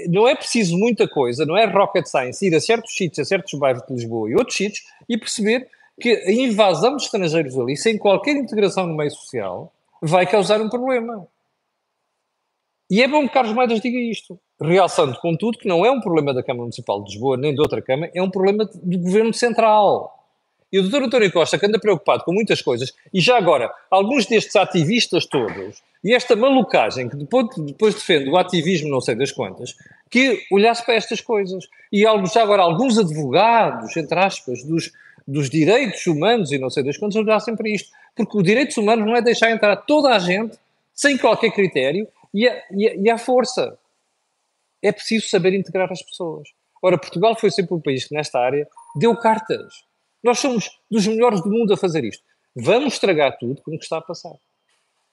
não 0.09 0.27
é 0.27 0.35
preciso 0.35 0.77
muita 0.77 1.07
coisa, 1.07 1.45
não 1.45 1.57
é 1.57 1.67
rocket 1.67 2.07
science, 2.07 2.47
ir 2.47 2.55
a 2.55 2.61
certos 2.61 2.95
sítios, 2.95 3.19
a 3.19 3.25
certos 3.25 3.59
bairros 3.59 3.83
de 3.87 3.95
Lisboa 3.95 4.31
e 4.31 4.35
outros 4.35 4.57
sítios 4.57 4.85
e 5.09 5.17
perceber 5.17 5.69
que 6.01 6.11
a 6.11 6.33
invasão 6.33 6.97
de 6.97 7.03
estrangeiros 7.03 7.59
ali, 7.59 7.77
sem 7.77 7.99
qualquer 7.99 8.37
integração 8.37 8.87
no 8.87 8.97
meio 8.97 9.11
social, 9.11 9.73
vai 10.01 10.27
causar 10.27 10.61
um 10.61 10.69
problema. 10.69 11.27
E 12.91 13.03
é 13.03 13.09
bom 13.09 13.27
que 13.27 13.35
Carlos 13.35 13.55
Moedas 13.55 13.81
diga 13.81 13.99
isto, 13.99 14.39
realçando, 14.61 15.19
contudo, 15.21 15.59
que 15.59 15.69
não 15.69 15.85
é 15.85 15.91
um 15.91 16.01
problema 16.01 16.33
da 16.33 16.43
Câmara 16.43 16.63
Municipal 16.63 17.03
de 17.03 17.11
Lisboa 17.11 17.37
nem 17.37 17.55
de 17.55 17.61
outra 17.61 17.83
Câmara, 17.83 18.11
é 18.15 18.23
um 18.23 18.31
problema 18.31 18.65
do 18.65 18.99
Governo 18.99 19.35
Central. 19.35 20.15
E 20.73 20.79
o 20.79 20.89
Dr. 20.89 21.05
António 21.05 21.33
Costa, 21.33 21.59
que 21.59 21.67
anda 21.67 21.79
preocupado 21.79 22.25
com 22.25 22.33
muitas 22.33 22.61
coisas, 22.61 22.93
e 23.13 23.21
já 23.21 23.37
agora, 23.37 23.71
alguns 23.91 24.27
destes 24.27 24.57
ativistas 24.57 25.27
todos, 25.27 25.83
e 26.05 26.15
esta 26.15 26.37
malucagem 26.37 27.09
que 27.09 27.17
depois, 27.17 27.49
depois 27.59 27.95
defende 27.95 28.31
o 28.31 28.37
ativismo 28.37 28.89
não 28.89 29.01
sei 29.01 29.15
das 29.15 29.33
quantas, 29.33 29.75
que 30.11 30.45
olhasse 30.51 30.85
para 30.85 30.95
estas 30.95 31.21
coisas. 31.21 31.69
E 31.93 32.03
já 32.03 32.43
agora, 32.43 32.63
alguns 32.63 32.99
advogados, 32.99 33.97
entre 33.97 34.19
aspas, 34.19 34.63
dos, 34.63 34.93
dos 35.27 35.51
direitos 35.51 36.07
humanos 36.07 36.53
e 36.53 36.59
não 36.59 36.71
sei 36.71 36.83
das 36.83 36.97
quantas, 36.97 37.17
olhassem 37.17 37.57
para 37.57 37.69
isto. 37.69 37.91
Porque 38.15 38.37
os 38.37 38.45
direitos 38.45 38.77
humanos 38.77 39.07
não 39.07 39.17
é 39.17 39.23
deixar 39.23 39.51
entrar 39.51 39.77
toda 39.77 40.11
a 40.11 40.19
gente, 40.19 40.57
sem 40.95 41.17
qualquer 41.17 41.51
critério, 41.51 42.09
e 42.33 42.49
a, 42.49 42.65
e 42.71 42.89
a, 42.89 42.95
e 42.95 43.11
a 43.11 43.19
força. 43.19 43.79
É 44.83 44.93
preciso 44.93 45.29
saber 45.29 45.55
integrar 45.55 45.91
as 45.91 46.03
pessoas. 46.03 46.49
Ora, 46.83 46.99
Portugal 46.99 47.37
foi 47.37 47.51
sempre 47.51 47.75
um 47.75 47.81
país 47.81 48.05
que, 48.05 48.15
nesta 48.15 48.39
área, 48.39 48.69
deu 48.97 49.17
cartas 49.17 49.89
nós 50.23 50.39
somos 50.39 50.69
dos 50.91 51.07
melhores 51.07 51.41
do 51.43 51.51
mundo 51.51 51.73
a 51.73 51.77
fazer 51.77 52.05
isto. 52.05 52.23
Vamos 52.55 52.95
estragar 52.95 53.39
tudo 53.39 53.63
como 53.63 53.77
está 53.77 53.99
a 53.99 54.03
passar. 54.03 54.35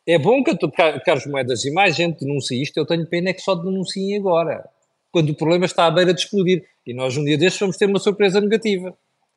É 0.07 0.17
bom 0.17 0.43
que 0.43 0.55
Carlos 1.05 1.25
Moedas 1.25 1.65
e 1.65 1.71
mais 1.71 1.95
gente 1.95 2.19
denuncie 2.19 2.61
isto. 2.61 2.77
Eu 2.77 2.85
tenho 2.85 3.05
pena 3.07 3.29
é 3.29 3.33
que 3.33 3.41
só 3.41 3.55
denunciem 3.55 4.17
agora, 4.17 4.67
quando 5.11 5.29
o 5.29 5.35
problema 5.35 5.65
está 5.65 5.85
à 5.85 5.91
beira 5.91 6.13
de 6.13 6.21
explodir. 6.21 6.67
E 6.85 6.93
nós, 6.93 7.17
um 7.17 7.23
dia 7.23 7.37
destes, 7.37 7.59
vamos 7.59 7.77
ter 7.77 7.87
uma 7.87 7.99
surpresa 7.99 8.39
negativa, 8.39 8.95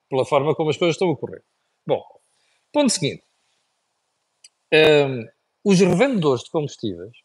pela 0.09 0.25
forma 0.25 0.55
como 0.55 0.71
as 0.71 0.77
coisas 0.77 0.95
estão 0.95 1.09
a 1.09 1.13
ocorrer. 1.13 1.43
Bom, 1.87 2.03
ponto 2.73 2.91
seguinte. 2.91 3.23
Um, 4.73 5.27
os 5.65 5.81
revendedores 5.81 6.45
de 6.45 6.51
combustíveis 6.51 7.17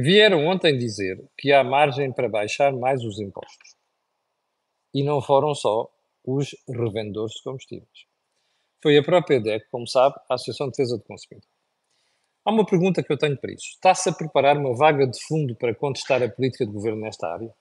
vieram 0.00 0.46
ontem 0.46 0.78
dizer 0.78 1.20
que 1.36 1.52
há 1.52 1.64
margem 1.64 2.12
para 2.12 2.28
baixar 2.28 2.72
mais 2.72 3.02
os 3.04 3.18
impostos. 3.18 3.74
E 4.94 5.02
não 5.02 5.20
foram 5.20 5.52
só 5.56 5.90
os 6.24 6.54
revendedores 6.68 7.34
de 7.34 7.42
combustíveis. 7.42 8.06
Foi 8.80 8.96
a 8.96 9.02
própria 9.02 9.40
DEC, 9.40 9.68
como 9.72 9.88
sabe, 9.88 10.14
a 10.30 10.34
Associação 10.34 10.68
de 10.68 10.76
Defesa 10.76 10.96
do 10.96 11.02
Consumidor. 11.02 11.48
Há 12.44 12.52
uma 12.52 12.64
pergunta 12.64 13.02
que 13.02 13.12
eu 13.12 13.18
tenho 13.18 13.36
para 13.36 13.52
isso. 13.52 13.70
Está-se 13.74 14.08
a 14.08 14.12
preparar 14.12 14.56
uma 14.56 14.74
vaga 14.76 15.04
de 15.04 15.20
fundo 15.26 15.56
para 15.56 15.74
contestar 15.74 16.22
a 16.22 16.28
política 16.28 16.64
de 16.64 16.72
governo 16.72 17.00
nesta 17.00 17.26
área? 17.26 17.52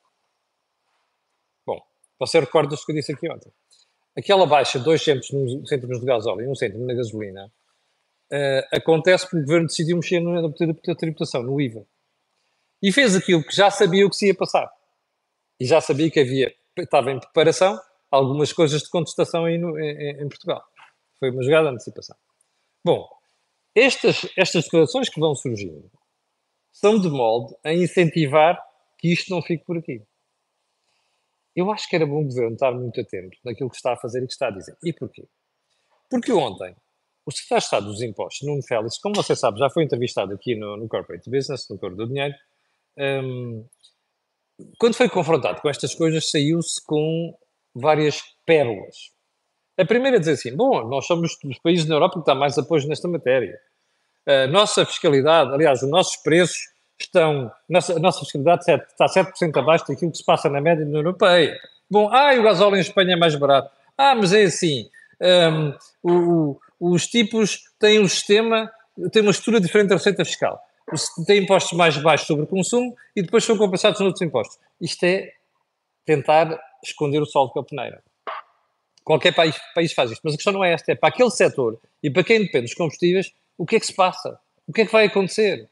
Bom, 1.65 1.81
você 2.19 2.39
recorda-se 2.39 2.85
que 2.85 2.91
eu 2.91 2.95
disse 2.95 3.13
aqui 3.13 3.29
ontem. 3.31 3.51
Aquela 4.15 4.45
baixa 4.45 4.77
de 4.77 4.85
2 4.85 5.03
cêntimos 5.03 5.99
de 5.99 6.05
gasóleo 6.05 6.43
e 6.43 6.47
1 6.47 6.51
um 6.51 6.55
cêntimo 6.55 6.85
na 6.85 6.93
gasolina 6.93 7.51
uh, 8.31 8.75
acontece 8.75 9.25
porque 9.25 9.37
o 9.37 9.45
governo 9.45 9.67
decidiu 9.67 9.97
mexer 9.97 10.19
na 10.19 10.95
tributação, 10.95 11.41
no 11.41 11.59
IVA. 11.59 11.85
E 12.81 12.91
fez 12.91 13.15
aquilo 13.15 13.43
que 13.43 13.55
já 13.55 13.71
sabia 13.71 14.05
o 14.05 14.09
que 14.09 14.15
se 14.15 14.27
ia 14.27 14.35
passar. 14.35 14.69
E 15.59 15.65
já 15.65 15.81
sabia 15.81 16.11
que 16.11 16.19
havia, 16.19 16.53
estava 16.77 17.11
em 17.11 17.19
preparação 17.19 17.79
algumas 18.11 18.53
coisas 18.53 18.83
de 18.83 18.89
contestação 18.89 19.45
aí 19.45 19.57
no, 19.57 19.77
em, 19.79 20.21
em, 20.21 20.29
Portugal. 20.29 20.63
Foi 21.19 21.31
uma 21.31 21.43
jogada 21.43 21.69
de 21.69 21.75
antecipação. 21.75 22.15
Bom, 22.83 23.07
estas, 23.75 24.27
estas 24.37 24.65
declarações 24.65 25.09
que 25.09 25.19
vão 25.19 25.35
surgindo 25.35 25.89
são 26.71 26.99
de 26.99 27.09
molde 27.09 27.55
a 27.63 27.73
incentivar 27.73 28.61
que 28.97 29.11
isto 29.11 29.33
não 29.33 29.41
fique 29.41 29.65
por 29.65 29.77
aqui. 29.77 30.01
Eu 31.55 31.71
acho 31.71 31.89
que 31.89 31.95
era 31.95 32.05
bom 32.05 32.21
o 32.21 32.25
governo 32.25 32.53
estar 32.53 32.71
muito 32.71 33.01
atento 33.01 33.35
naquilo 33.43 33.69
que 33.69 33.75
está 33.75 33.93
a 33.93 33.97
fazer 33.97 34.23
e 34.23 34.27
que 34.27 34.33
está 34.33 34.47
a 34.47 34.51
dizer. 34.51 34.77
E 34.83 34.93
porquê? 34.93 35.27
Porque 36.07 36.31
ontem, 36.31 36.75
o 37.25 37.31
secretário 37.31 37.61
de 37.61 37.65
Estado 37.65 37.85
dos 37.87 38.01
Impostos, 38.01 38.47
Nuno 38.47 38.61
Félix, 38.61 38.99
como 38.99 39.15
você 39.15 39.35
sabe, 39.35 39.59
já 39.59 39.69
foi 39.69 39.83
entrevistado 39.83 40.33
aqui 40.33 40.55
no, 40.55 40.77
no 40.77 40.87
Corporate 40.87 41.27
Business, 41.29 41.67
no 41.67 41.79
Coro 41.79 41.95
do 41.95 42.07
Dinheiro, 42.07 42.35
um, 42.97 43.65
quando 44.77 44.95
foi 44.95 45.07
confrontado 45.07 45.61
com 45.61 45.69
estas 45.69 45.93
coisas, 45.93 46.29
saiu-se 46.29 46.83
com 46.85 47.33
várias 47.73 48.21
pérolas. 48.45 49.11
A 49.77 49.85
primeira 49.85 50.17
é 50.17 50.19
dizer 50.19 50.33
assim: 50.33 50.55
bom, 50.55 50.87
nós 50.87 51.05
somos 51.05 51.37
dos 51.43 51.59
países 51.59 51.85
na 51.85 51.95
Europa 51.95 52.19
que 52.19 52.25
dá 52.25 52.33
mais 52.33 52.57
apoio 52.57 52.87
nesta 52.87 53.07
matéria. 53.07 53.59
A 54.25 54.47
nossa 54.47 54.85
fiscalidade, 54.85 55.53
aliás, 55.53 55.83
os 55.83 55.89
nossos 55.89 56.17
preços 56.17 56.57
estão. 56.99 57.51
Nossa, 57.69 57.93
a 57.95 57.99
nossa 57.99 58.19
fiscalidade 58.19 58.63
está 58.71 59.05
7% 59.05 59.57
abaixo 59.57 59.87
daquilo 59.87 60.11
que 60.11 60.17
se 60.17 60.25
passa 60.25 60.49
na 60.49 60.59
média 60.59 60.83
na 60.83 60.97
Europeia. 60.97 61.55
Bom, 61.89 62.09
ah, 62.11 62.33
o 62.33 62.43
gasóleo 62.43 62.75
em 62.75 62.81
Espanha 62.81 63.13
é 63.13 63.15
mais 63.15 63.35
barato. 63.35 63.71
Ah, 63.97 64.15
mas 64.15 64.33
é 64.33 64.43
assim: 64.43 64.89
um, 65.21 65.73
o, 66.03 66.59
os 66.79 67.07
tipos 67.07 67.61
têm 67.79 67.99
um 67.99 68.07
sistema, 68.07 68.71
têm 69.11 69.21
uma 69.21 69.31
estrutura 69.31 69.61
diferente 69.61 69.89
da 69.89 69.95
receita 69.95 70.25
fiscal. 70.25 70.59
Têm 71.25 71.43
impostos 71.43 71.77
mais 71.77 71.97
baixos 71.97 72.27
sobre 72.27 72.45
o 72.45 72.47
consumo 72.47 72.95
e 73.15 73.21
depois 73.21 73.43
são 73.43 73.57
compensados 73.57 73.99
nos 73.99 74.07
outros 74.07 74.21
impostos. 74.21 74.57
Isto 74.79 75.03
é 75.03 75.33
tentar 76.05 76.57
esconder 76.83 77.21
o 77.21 77.25
sol 77.25 77.49
com 77.49 77.59
a 77.59 77.63
peneira. 77.63 78.01
Qualquer 79.03 79.33
país, 79.33 79.55
país 79.75 79.93
faz 79.93 80.11
isto. 80.11 80.21
Mas 80.23 80.33
a 80.33 80.37
questão 80.37 80.53
não 80.53 80.63
é 80.63 80.73
esta. 80.73 80.91
É 80.91 80.95
para 80.95 81.09
aquele 81.09 81.29
setor 81.29 81.79
e 82.01 82.09
para 82.09 82.23
quem 82.23 82.39
depende 82.39 82.65
dos 82.65 82.73
combustíveis, 82.73 83.33
o 83.57 83.65
que 83.65 83.75
é 83.75 83.79
que 83.79 83.85
se 83.85 83.93
passa? 83.93 84.39
O 84.65 84.73
que 84.73 84.81
é 84.81 84.85
que 84.85 84.91
vai 84.91 85.05
acontecer? 85.05 85.69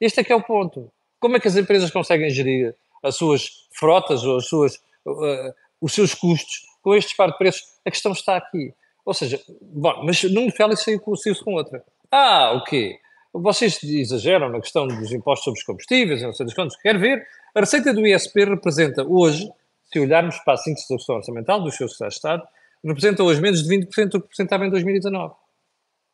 Este 0.00 0.20
é 0.20 0.24
que 0.24 0.32
é 0.32 0.36
o 0.36 0.42
ponto. 0.42 0.90
Como 1.18 1.36
é 1.36 1.40
que 1.40 1.48
as 1.48 1.56
empresas 1.56 1.90
conseguem 1.90 2.30
gerir 2.30 2.74
as 3.02 3.16
suas 3.16 3.66
frotas 3.72 4.24
ou 4.24 4.36
as 4.36 4.46
suas, 4.46 4.76
uh, 5.06 5.54
os 5.80 5.92
seus 5.92 6.14
custos 6.14 6.62
com 6.82 6.94
este 6.94 7.08
disparo 7.08 7.32
de 7.32 7.38
preços? 7.38 7.62
A 7.84 7.90
questão 7.90 8.12
está 8.12 8.36
aqui. 8.36 8.74
Ou 9.04 9.14
seja, 9.14 9.40
bom, 9.62 10.04
mas 10.04 10.22
Nuno 10.24 10.52
Félix 10.52 10.84
saiu, 10.84 11.00
saiu 11.16 11.36
com 11.42 11.54
outra. 11.54 11.82
Ah, 12.10 12.52
o 12.52 12.64
quê? 12.64 12.98
Vocês 13.40 13.82
exageram 13.82 14.48
na 14.48 14.60
questão 14.60 14.86
dos 14.86 15.12
impostos 15.12 15.44
sobre 15.44 15.60
os 15.60 15.64
combustíveis, 15.64 16.22
não 16.22 16.32
sei 16.32 16.46
das 16.46 16.54
quantas. 16.54 16.76
Quer 16.76 16.98
ver? 16.98 17.26
A 17.54 17.60
receita 17.60 17.92
do 17.92 18.06
ISP 18.06 18.44
representa 18.44 19.04
hoje 19.04 19.50
se 19.92 19.98
olharmos 19.98 20.36
para 20.38 20.54
a 20.54 20.56
síntese 20.56 20.88
da 20.88 20.94
execução 20.94 21.16
orçamental 21.16 21.62
dos 21.62 21.76
seus 21.76 21.92
secretários 21.92 22.14
de 22.14 22.18
Estado, 22.18 22.48
representa 22.84 23.22
hoje 23.22 23.40
menos 23.40 23.62
de 23.62 23.68
20% 23.68 24.08
do 24.10 24.20
que 24.20 24.26
representava 24.26 24.66
em 24.66 24.70
2019. 24.70 25.34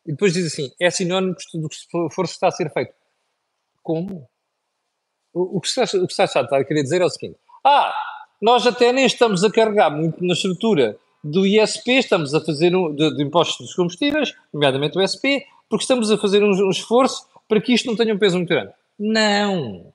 E 0.06 0.12
depois 0.12 0.32
diz 0.32 0.46
assim, 0.46 0.70
é 0.80 0.90
sinónimo 0.90 1.34
do 1.54 1.68
que 1.68 1.76
for 2.14 2.24
está 2.24 2.48
a 2.48 2.50
ser 2.50 2.72
feito. 2.72 2.94
Como? 3.82 4.28
o, 5.34 5.58
o 5.58 5.60
que 5.60 5.68
o 5.98 6.06
que 6.06 6.12
está 6.12 6.24
a 6.24 6.64
querer 6.64 6.82
dizer 6.82 7.02
é 7.02 7.04
o 7.04 7.10
seguinte: 7.10 7.37
ah, 7.64 7.92
nós 8.40 8.66
até 8.66 8.92
nem 8.92 9.04
estamos 9.04 9.42
a 9.44 9.50
carregar 9.50 9.90
muito 9.90 10.24
na 10.24 10.32
estrutura 10.32 10.96
do 11.22 11.46
ISP, 11.46 11.98
estamos 11.98 12.34
a 12.34 12.40
fazer 12.40 12.74
um, 12.76 12.94
de, 12.94 13.16
de 13.16 13.22
impostos 13.22 13.66
dos 13.66 13.74
combustíveis, 13.74 14.34
nomeadamente 14.52 14.96
o 14.96 15.02
SP, 15.02 15.44
porque 15.68 15.83
estamos 15.83 16.11
a 16.11 16.18
fazer 16.18 16.42
um, 16.42 16.50
um, 16.50 16.70
esforço 16.70 17.27
para 17.48 17.61
que 17.61 17.72
isto 17.72 17.87
não 17.87 17.96
tenha 17.96 18.14
um 18.14 18.18
peso 18.18 18.37
muito 18.37 18.48
grande. 18.48 18.72
Não! 18.98 19.92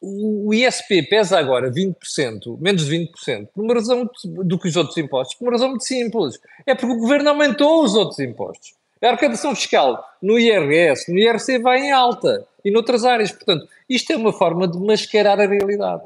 O, 0.00 0.54
ISP 0.54 1.02
pesa 1.02 1.38
agora 1.38 1.70
20%, 1.70 2.58
menos 2.58 2.86
de 2.86 2.96
20%, 2.96 3.48
por 3.54 3.62
uma 3.62 3.74
razão 3.74 4.08
do 4.24 4.58
que 4.58 4.68
os 4.68 4.76
outros 4.76 4.96
impostos, 4.96 5.36
por 5.36 5.44
uma 5.44 5.52
razão 5.52 5.68
muito 5.68 5.84
simples. 5.84 6.40
É 6.66 6.74
porque 6.74 6.94
o 6.94 6.98
governo 6.98 7.28
aumentou 7.28 7.84
os 7.84 7.94
outros 7.94 8.18
impostos. 8.18 8.74
A 9.02 9.08
arrecadação 9.08 9.54
fiscal 9.54 10.02
no 10.22 10.38
IRS, 10.38 11.10
no 11.10 11.18
IRC 11.18 11.58
vai 11.58 11.80
em 11.80 11.92
alta 11.92 12.46
e 12.64 12.70
noutras 12.70 13.04
áreas. 13.04 13.32
Portanto, 13.32 13.68
isto 13.88 14.12
é 14.12 14.16
uma 14.16 14.32
forma 14.32 14.66
de 14.66 14.78
mascarar 14.78 15.40
a 15.40 15.46
realidade. 15.46 16.02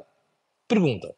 Pergunta: 0.68 1.14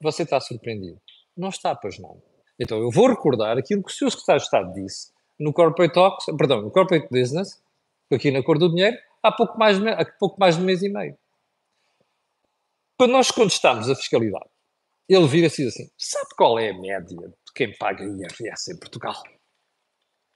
você 0.00 0.22
está 0.22 0.40
surpreendido? 0.40 0.98
Não 1.36 1.48
está, 1.48 1.74
pois 1.74 1.98
não. 1.98 2.20
Então 2.58 2.78
eu 2.78 2.90
vou 2.90 3.08
recordar 3.08 3.58
aquilo 3.58 3.82
que 3.82 3.90
o 3.90 3.94
Sr. 3.94 4.10
Secretário 4.10 4.40
de 4.40 4.44
Estado 4.44 4.74
disse 4.74 5.12
no 5.38 5.52
Corporate 5.52 5.92
Talks, 5.92 6.26
perdão, 6.36 6.62
no 6.62 6.70
Corporate 6.70 7.08
Business, 7.10 7.62
aqui 8.12 8.30
na 8.30 8.42
Cor 8.42 8.58
do 8.58 8.68
Dinheiro, 8.68 8.96
há 9.22 9.32
pouco 9.32 9.58
mais, 9.58 9.78
há 9.84 10.04
pouco 10.18 10.38
mais 10.38 10.56
de 10.56 10.62
um 10.62 10.64
mês 10.64 10.82
e 10.82 10.88
meio. 10.88 11.18
Quando 12.98 13.12
nós 13.12 13.30
contestámos 13.30 13.88
a 13.88 13.94
fiscalidade, 13.94 14.50
ele 15.08 15.26
vira-se 15.26 15.66
assim: 15.66 15.90
sabe 15.98 16.28
qual 16.36 16.58
é 16.58 16.70
a 16.70 16.78
média 16.78 17.04
de 17.28 17.52
quem 17.54 17.76
paga 17.76 18.04
IRS 18.04 18.72
em 18.72 18.78
Portugal? 18.78 19.20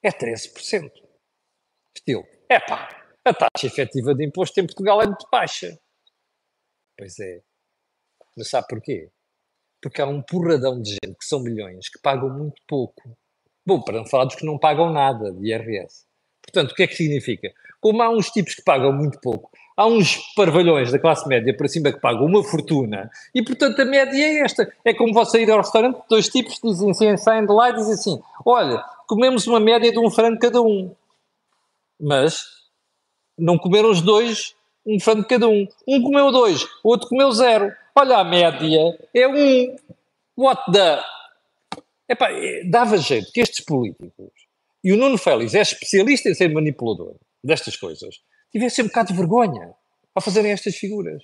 É 0.02 0.10
13%. 0.10 0.90
Estilo, 1.94 2.24
é 2.48 2.60
pá, 2.60 2.88
a 3.24 3.32
taxa 3.32 3.66
efetiva 3.66 4.14
de 4.14 4.24
imposto 4.24 4.60
em 4.60 4.66
Portugal 4.66 5.02
é 5.02 5.06
muito 5.06 5.26
baixa. 5.30 5.78
Pois 6.96 7.18
é. 7.18 7.42
Mas 8.36 8.50
sabe 8.50 8.66
porquê? 8.68 9.10
porque 9.88 10.02
há 10.02 10.06
um 10.06 10.20
porradão 10.20 10.80
de 10.80 10.90
gente, 10.90 11.16
que 11.16 11.24
são 11.24 11.40
milhões, 11.40 11.88
que 11.88 12.00
pagam 12.00 12.28
muito 12.28 12.60
pouco. 12.66 13.16
Bom, 13.66 13.80
para 13.80 13.98
não 13.98 14.06
falar 14.06 14.26
dos 14.26 14.36
que 14.36 14.46
não 14.46 14.58
pagam 14.58 14.92
nada 14.92 15.32
de 15.32 15.48
IRS. 15.48 16.04
Portanto, 16.42 16.70
o 16.70 16.74
que 16.74 16.84
é 16.84 16.86
que 16.86 16.94
significa? 16.94 17.52
Como 17.80 18.00
há 18.02 18.08
uns 18.08 18.30
tipos 18.30 18.54
que 18.54 18.62
pagam 18.62 18.92
muito 18.92 19.20
pouco, 19.20 19.50
há 19.76 19.86
uns 19.86 20.18
parvalhões 20.34 20.92
da 20.92 20.98
classe 20.98 21.28
média 21.28 21.54
para 21.54 21.68
cima 21.68 21.92
que 21.92 22.00
pagam 22.00 22.24
uma 22.24 22.42
fortuna, 22.42 23.10
e 23.34 23.42
portanto 23.42 23.80
a 23.80 23.84
média 23.84 24.16
é 24.16 24.38
esta. 24.38 24.72
É 24.84 24.94
como 24.94 25.12
você 25.12 25.42
ir 25.42 25.50
ao 25.50 25.58
restaurante, 25.58 26.00
dois 26.08 26.28
tipos 26.28 26.58
dizem 26.62 26.90
assim, 26.90 27.16
saem 27.16 27.44
de 27.44 27.52
lá 27.52 27.70
e 27.70 27.74
dizem 27.74 27.94
assim: 27.94 28.22
olha, 28.44 28.82
comemos 29.06 29.46
uma 29.46 29.60
média 29.60 29.90
de 29.90 29.98
um 29.98 30.10
frango 30.10 30.38
cada 30.38 30.62
um. 30.62 30.94
Mas 32.00 32.44
não 33.36 33.58
comeram 33.58 33.90
os 33.90 34.00
dois 34.00 34.54
um 34.86 35.00
frango 35.00 35.24
cada 35.24 35.48
um. 35.48 35.66
Um 35.86 36.02
comeu 36.02 36.30
dois, 36.30 36.64
outro 36.84 37.08
comeu 37.08 37.32
zero. 37.32 37.72
Olha, 37.94 38.18
a 38.18 38.24
média 38.24 38.96
é 39.12 39.26
um. 39.26 39.76
What 40.36 40.70
the. 40.70 41.02
Epá, 42.08 42.30
é, 42.30 42.64
dava 42.68 42.96
jeito 42.98 43.30
que 43.32 43.40
estes 43.40 43.64
políticos, 43.64 44.32
e 44.82 44.92
o 44.92 44.96
Nuno 44.96 45.18
Félix 45.18 45.54
é 45.54 45.60
especialista 45.60 46.28
em 46.28 46.34
ser 46.34 46.52
manipulador 46.52 47.16
destas 47.42 47.76
coisas, 47.76 48.16
tivessem 48.52 48.84
um 48.84 48.88
bocado 48.88 49.12
de 49.12 49.18
vergonha 49.18 49.74
ao 50.14 50.22
fazerem 50.22 50.52
estas 50.52 50.76
figuras. 50.76 51.22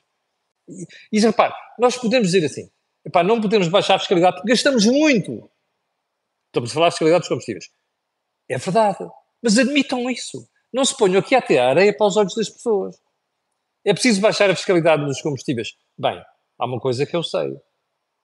E, 0.68 0.86
e 1.12 1.20
repare, 1.20 1.54
nós 1.78 1.96
podemos 1.96 2.30
dizer 2.30 2.44
assim: 2.44 2.68
epá, 3.04 3.22
não 3.22 3.40
podemos 3.40 3.68
baixar 3.68 3.94
a 3.96 3.98
fiscalidade 3.98 4.36
porque 4.36 4.50
gastamos 4.50 4.84
muito. 4.84 5.50
Estamos 6.48 6.70
a 6.70 6.74
falar 6.74 6.88
de 6.88 6.94
fiscalidade 6.94 7.20
dos 7.20 7.28
combustíveis. 7.28 7.70
É 8.48 8.58
verdade. 8.58 9.08
Mas 9.42 9.58
admitam 9.58 10.10
isso. 10.10 10.46
Não 10.72 10.84
se 10.84 10.96
ponham 10.96 11.18
aqui 11.18 11.34
até 11.34 11.58
a 11.58 11.70
areia 11.70 11.96
para 11.96 12.06
os 12.06 12.16
olhos 12.16 12.34
das 12.34 12.48
pessoas. 12.48 12.96
É 13.84 13.92
preciso 13.92 14.20
baixar 14.20 14.50
a 14.50 14.54
fiscalidade 14.54 15.04
dos 15.04 15.20
combustíveis. 15.20 15.74
Bem, 15.98 16.22
há 16.58 16.66
uma 16.66 16.78
coisa 16.78 17.06
que 17.06 17.16
eu 17.16 17.22
sei. 17.22 17.56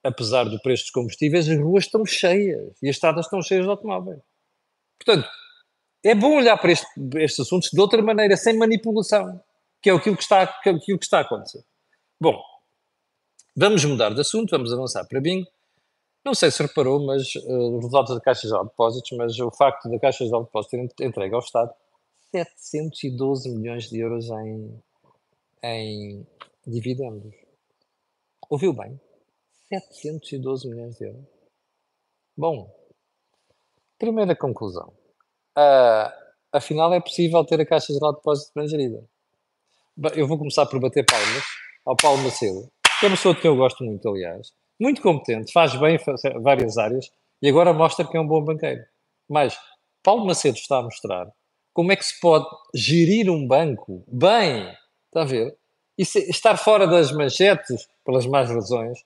Apesar 0.08 0.44
do 0.44 0.58
preço 0.60 0.84
dos 0.84 0.90
combustíveis, 0.90 1.46
as 1.46 1.58
ruas 1.58 1.84
estão 1.84 2.04
cheias 2.06 2.72
e 2.82 2.88
as 2.88 2.96
estradas 2.96 3.26
estão 3.26 3.42
cheias 3.42 3.64
de 3.64 3.70
automóveis. 3.70 4.18
Portanto, 4.98 5.28
é 6.02 6.14
bom 6.14 6.38
olhar 6.38 6.56
para 6.56 6.72
este, 6.72 6.86
estes 7.16 7.40
assuntos 7.40 7.68
de 7.70 7.78
outra 7.78 8.00
maneira, 8.00 8.34
sem 8.34 8.56
manipulação, 8.56 9.38
que 9.82 9.90
é 9.90 9.92
aquilo 9.92 10.16
que 10.16 10.22
está, 10.22 10.46
que 10.46 10.70
é 10.70 10.72
aquilo 10.72 10.98
que 10.98 11.04
está 11.04 11.18
a 11.18 11.20
acontecer. 11.20 11.62
Bom, 12.18 12.42
vamos 13.54 13.84
mudar 13.84 14.14
de 14.14 14.20
assunto, 14.22 14.50
vamos 14.50 14.72
avançar 14.72 15.06
para 15.06 15.20
bingo. 15.20 15.46
Não 16.24 16.32
sei 16.32 16.50
se 16.50 16.62
reparou, 16.62 17.04
mas 17.04 17.34
uh, 17.34 17.68
os 17.68 17.76
resultados 17.76 18.14
da 18.14 18.20
Caixa 18.22 18.48
de 18.48 18.64
Depósitos, 18.64 19.10
mas 19.12 19.38
o 19.38 19.50
facto 19.50 19.90
da 19.90 19.98
Caixa 19.98 20.24
de 20.24 20.30
Depósitos 20.30 20.94
ter 20.96 21.04
entregue 21.06 21.34
ao 21.34 21.40
Estado 21.40 21.70
712 22.34 23.50
milhões 23.50 23.90
de 23.90 23.98
euros 23.98 24.30
em, 24.30 24.82
em 25.62 26.26
dividendos. 26.66 27.34
Ouviu 28.48 28.72
bem? 28.72 28.98
712 29.68 30.68
milhões 30.68 30.96
de 30.96 31.06
euros. 31.06 31.24
Bom, 32.36 32.72
primeira 33.98 34.34
conclusão. 34.34 34.92
Uh, 35.56 36.10
afinal, 36.52 36.92
é 36.92 37.00
possível 37.00 37.44
ter 37.44 37.60
a 37.60 37.66
Caixa 37.66 37.92
Geral 37.92 38.12
de 38.12 38.18
Depósitos 38.18 38.70
gerida. 38.70 39.04
Eu 40.14 40.26
vou 40.26 40.38
começar 40.38 40.66
por 40.66 40.80
bater 40.80 41.04
palmas 41.04 41.44
ao 41.84 41.96
Paulo 41.96 42.22
Macedo, 42.22 42.70
que 43.00 43.06
é 43.06 43.08
uma 43.08 43.16
pessoa 43.16 43.34
que 43.34 43.46
eu 43.46 43.56
gosto 43.56 43.84
muito, 43.84 44.08
aliás. 44.08 44.52
Muito 44.80 45.02
competente, 45.02 45.52
faz 45.52 45.74
bem 45.74 45.96
em 45.96 46.42
várias 46.42 46.78
áreas 46.78 47.10
e 47.42 47.48
agora 47.48 47.72
mostra 47.72 48.06
que 48.06 48.16
é 48.16 48.20
um 48.20 48.26
bom 48.26 48.42
banqueiro. 48.44 48.82
Mas 49.28 49.58
Paulo 50.02 50.24
Macedo 50.24 50.56
está 50.56 50.78
a 50.78 50.82
mostrar 50.82 51.26
como 51.74 51.92
é 51.92 51.96
que 51.96 52.04
se 52.04 52.18
pode 52.20 52.46
gerir 52.74 53.28
um 53.28 53.46
banco 53.46 54.04
bem, 54.06 54.72
está 55.06 55.22
a 55.22 55.24
ver? 55.24 55.56
E 55.96 56.04
se, 56.04 56.30
estar 56.30 56.56
fora 56.56 56.86
das 56.86 57.10
manchetes, 57.10 57.88
pelas 58.04 58.24
más 58.26 58.48
razões, 58.48 58.98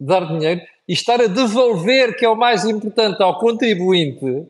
dar 0.00 0.26
dinheiro 0.26 0.60
e 0.88 0.92
estar 0.92 1.20
a 1.20 1.26
devolver, 1.26 2.16
que 2.16 2.24
é 2.24 2.28
o 2.28 2.36
mais 2.36 2.64
importante, 2.64 3.22
ao 3.22 3.38
contribuinte, 3.38 4.46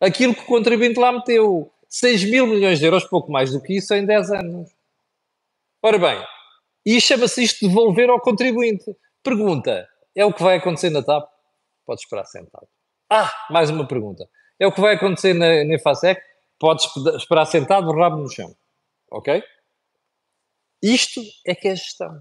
aquilo 0.00 0.34
que 0.34 0.42
o 0.42 0.46
contribuinte 0.46 0.98
lá 0.98 1.12
meteu. 1.12 1.70
6 1.88 2.24
mil 2.24 2.46
milhões 2.46 2.78
de 2.78 2.86
euros, 2.86 3.04
pouco 3.04 3.30
mais 3.30 3.52
do 3.52 3.60
que 3.60 3.76
isso, 3.76 3.92
em 3.92 4.06
10 4.06 4.30
anos. 4.30 4.70
Ora 5.82 5.98
bem, 5.98 6.24
e 6.86 6.98
chama-se 7.00 7.42
isto 7.42 7.68
devolver 7.68 8.08
ao 8.08 8.20
contribuinte. 8.20 8.96
Pergunta: 9.22 9.86
é 10.14 10.24
o 10.24 10.32
que 10.32 10.42
vai 10.42 10.56
acontecer 10.56 10.90
na 10.90 11.02
TAP? 11.02 11.28
Pode 11.84 12.00
esperar 12.00 12.24
sentado. 12.24 12.66
Ah, 13.10 13.30
mais 13.50 13.68
uma 13.68 13.86
pergunta. 13.86 14.26
É 14.58 14.66
o 14.66 14.72
que 14.72 14.80
vai 14.80 14.94
acontecer 14.94 15.34
na, 15.34 15.64
na 15.64 15.78
FASEC? 15.78 16.22
Pode 16.58 16.82
esperar 17.16 17.44
sentado, 17.44 17.92
rabo 17.92 18.16
no 18.16 18.30
chão. 18.30 18.56
Ok? 19.10 19.42
Isto 20.82 21.20
é 21.46 21.54
que 21.54 21.68
é 21.68 21.76
gestão. 21.76 22.20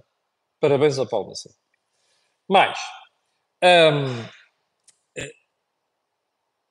Parabéns 0.60 1.00
ao 1.00 1.08
Paulo 1.08 1.30
Macedo. 1.30 1.56
Mais. 2.52 2.78
Hum, 3.64 4.26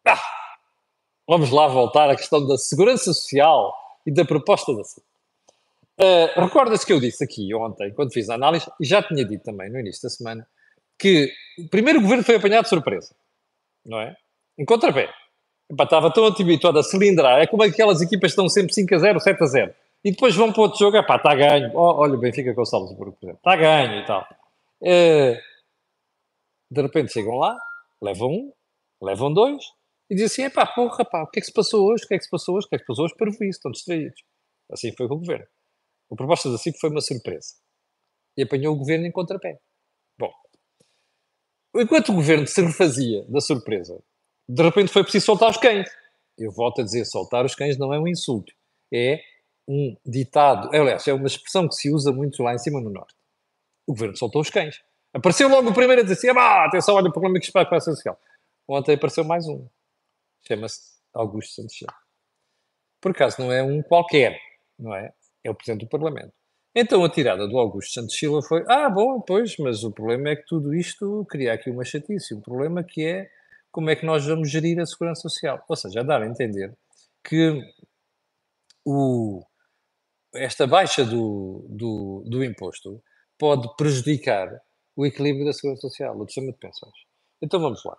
ah, 0.06 0.20
vamos 1.26 1.50
lá 1.50 1.68
voltar 1.68 2.10
à 2.10 2.16
questão 2.16 2.46
da 2.46 2.58
segurança 2.58 3.14
social 3.14 3.74
e 4.06 4.12
da 4.12 4.26
proposta 4.26 4.76
da 4.76 4.84
saúde. 4.84 5.08
Uh, 5.98 6.38
Recorda-se 6.38 6.84
que 6.84 6.92
eu 6.92 7.00
disse 7.00 7.24
aqui 7.24 7.54
ontem, 7.54 7.94
quando 7.94 8.12
fiz 8.12 8.28
a 8.28 8.34
análise, 8.34 8.70
e 8.78 8.84
já 8.84 9.02
tinha 9.02 9.24
dito 9.24 9.42
também 9.42 9.70
no 9.70 9.80
início 9.80 10.02
da 10.02 10.10
semana, 10.10 10.46
que 10.98 11.32
primeiro 11.70 12.00
o 12.00 12.02
governo 12.02 12.24
foi 12.24 12.36
apanhado 12.36 12.64
de 12.64 12.68
surpresa, 12.68 13.14
não 13.86 14.00
é? 14.00 14.14
Em 14.58 14.66
contrapé. 14.66 15.08
Epá, 15.70 15.84
estava 15.84 16.12
tão 16.12 16.26
habituado 16.26 16.78
a 16.78 16.82
cilindrar, 16.82 17.40
é 17.40 17.46
como 17.46 17.62
aquelas 17.62 18.02
equipas 18.02 18.32
estão 18.32 18.50
sempre 18.50 18.74
5 18.74 18.94
a 18.96 18.98
0, 18.98 19.20
7 19.20 19.42
a 19.42 19.46
0 19.46 19.74
e 20.04 20.10
depois 20.10 20.36
vão 20.36 20.52
para 20.52 20.62
outro 20.62 20.78
jogo, 20.78 20.98
é 20.98 21.02
pá, 21.02 21.16
está 21.16 21.34
ganho. 21.34 21.70
Oh, 21.74 22.02
olha 22.02 22.14
o 22.14 22.18
Benfica 22.18 22.52
com 22.52 22.60
o 22.60 22.66
Salzburgo, 22.66 23.16
por 23.18 23.24
exemplo, 23.24 23.38
está 23.38 23.56
ganho 23.56 24.02
e 24.02 24.04
tal. 24.04 24.26
É, 24.82 25.40
de 26.70 26.82
repente 26.82 27.12
chegam 27.12 27.36
lá, 27.36 27.58
levam 28.00 28.28
um, 28.28 28.52
levam 29.02 29.32
dois, 29.32 29.62
e 30.10 30.14
dizem 30.14 30.46
assim: 30.46 30.54
pá, 30.54 30.66
porra, 30.66 31.04
pá, 31.04 31.22
o 31.22 31.26
que 31.28 31.38
é 31.38 31.40
que 31.40 31.46
se 31.46 31.52
passou 31.52 31.86
hoje? 31.86 32.04
O 32.04 32.08
que 32.08 32.14
é 32.14 32.18
que 32.18 32.24
se 32.24 32.30
passou 32.30 32.56
hoje? 32.56 32.66
O 32.66 32.68
que 32.68 32.74
é 32.74 32.78
que 32.78 32.84
se 32.84 32.86
passou 32.86 33.04
hoje? 33.04 33.14
Para 33.16 33.30
isso, 33.30 33.44
estão 33.44 33.70
distraídos. 33.70 34.22
Assim 34.70 34.92
foi 34.96 35.08
com 35.08 35.14
o 35.14 35.18
governo. 35.18 35.46
A 36.10 36.16
proposta 36.16 36.50
da 36.50 36.58
CIP 36.58 36.78
foi 36.78 36.90
uma 36.90 37.00
surpresa. 37.00 37.54
E 38.36 38.42
apanhou 38.42 38.74
o 38.74 38.78
governo 38.78 39.06
em 39.06 39.12
contrapé. 39.12 39.60
Bom, 40.18 40.32
enquanto 41.76 42.10
o 42.10 42.14
governo 42.14 42.46
se 42.46 42.60
refazia 42.60 43.24
da 43.28 43.40
surpresa, 43.40 44.02
de 44.48 44.62
repente 44.62 44.92
foi 44.92 45.02
preciso 45.02 45.26
soltar 45.26 45.50
os 45.50 45.56
cães. 45.56 45.88
Eu 46.36 46.50
volto 46.50 46.80
a 46.80 46.84
dizer: 46.84 47.04
soltar 47.04 47.44
os 47.44 47.54
cães 47.54 47.78
não 47.78 47.94
é 47.94 47.98
um 47.98 48.08
insulto, 48.08 48.52
é 48.92 49.20
um 49.68 49.96
ditado, 50.04 50.68
aliás, 50.74 51.06
é 51.06 51.12
uma 51.12 51.26
expressão 51.26 51.68
que 51.68 51.76
se 51.76 51.92
usa 51.92 52.12
muito 52.12 52.42
lá 52.42 52.54
em 52.54 52.58
cima 52.58 52.80
no 52.80 52.90
Norte. 52.90 53.14
O 53.86 53.92
governo 53.92 54.16
soltou 54.16 54.40
os 54.40 54.50
cães. 54.50 54.82
Apareceu 55.12 55.48
logo 55.48 55.70
o 55.70 55.74
primeiro 55.74 56.02
a 56.02 56.04
dizer 56.04 56.14
assim: 56.14 56.38
ah, 56.38 56.64
atenção, 56.66 56.94
olha 56.94 57.08
o 57.08 57.12
problema 57.12 57.38
que 57.38 57.46
está 57.46 57.64
com 57.64 57.74
a 57.74 57.80
social. 57.80 58.18
Ontem 58.68 58.94
apareceu 58.94 59.24
mais 59.24 59.46
um. 59.48 59.66
Chama-se 60.46 60.80
Augusto 61.12 61.54
Santos 61.54 61.76
Silva. 61.76 61.94
Por 63.00 63.10
acaso 63.10 63.40
não 63.40 63.50
é 63.50 63.62
um 63.62 63.82
qualquer, 63.82 64.40
não 64.78 64.94
é? 64.94 65.12
É 65.42 65.50
o 65.50 65.54
Presidente 65.54 65.86
do 65.86 65.88
Parlamento. 65.88 66.32
Então 66.74 67.02
a 67.04 67.10
tirada 67.10 67.48
do 67.48 67.58
Augusto 67.58 67.92
Santos 67.92 68.16
Silva 68.16 68.42
foi: 68.42 68.64
ah, 68.68 68.88
bom, 68.88 69.20
pois, 69.20 69.56
mas 69.58 69.82
o 69.82 69.90
problema 69.90 70.30
é 70.30 70.36
que 70.36 70.46
tudo 70.46 70.72
isto 70.72 71.26
cria 71.28 71.52
aqui 71.52 71.70
uma 71.70 71.84
chatice. 71.84 72.34
O 72.34 72.40
problema 72.40 72.84
que 72.84 73.04
é 73.04 73.30
como 73.72 73.90
é 73.90 73.96
que 73.96 74.06
nós 74.06 74.24
vamos 74.26 74.50
gerir 74.50 74.78
a 74.80 74.86
segurança 74.86 75.22
social. 75.22 75.64
Ou 75.68 75.76
seja, 75.76 76.04
dar 76.04 76.22
a 76.22 76.26
entender 76.26 76.72
que 77.24 77.60
o, 78.84 79.44
esta 80.34 80.66
baixa 80.66 81.04
do, 81.04 81.66
do, 81.68 82.24
do 82.26 82.44
imposto 82.44 83.02
pode 83.38 83.68
prejudicar 83.76 84.60
o 85.00 85.06
equilíbrio 85.06 85.46
da 85.46 85.52
segurança 85.54 85.88
social, 85.88 86.14
o 86.14 86.26
sistema 86.26 86.52
de 86.52 86.58
pensões. 86.58 86.94
Então 87.40 87.58
vamos 87.58 87.82
lá. 87.84 87.96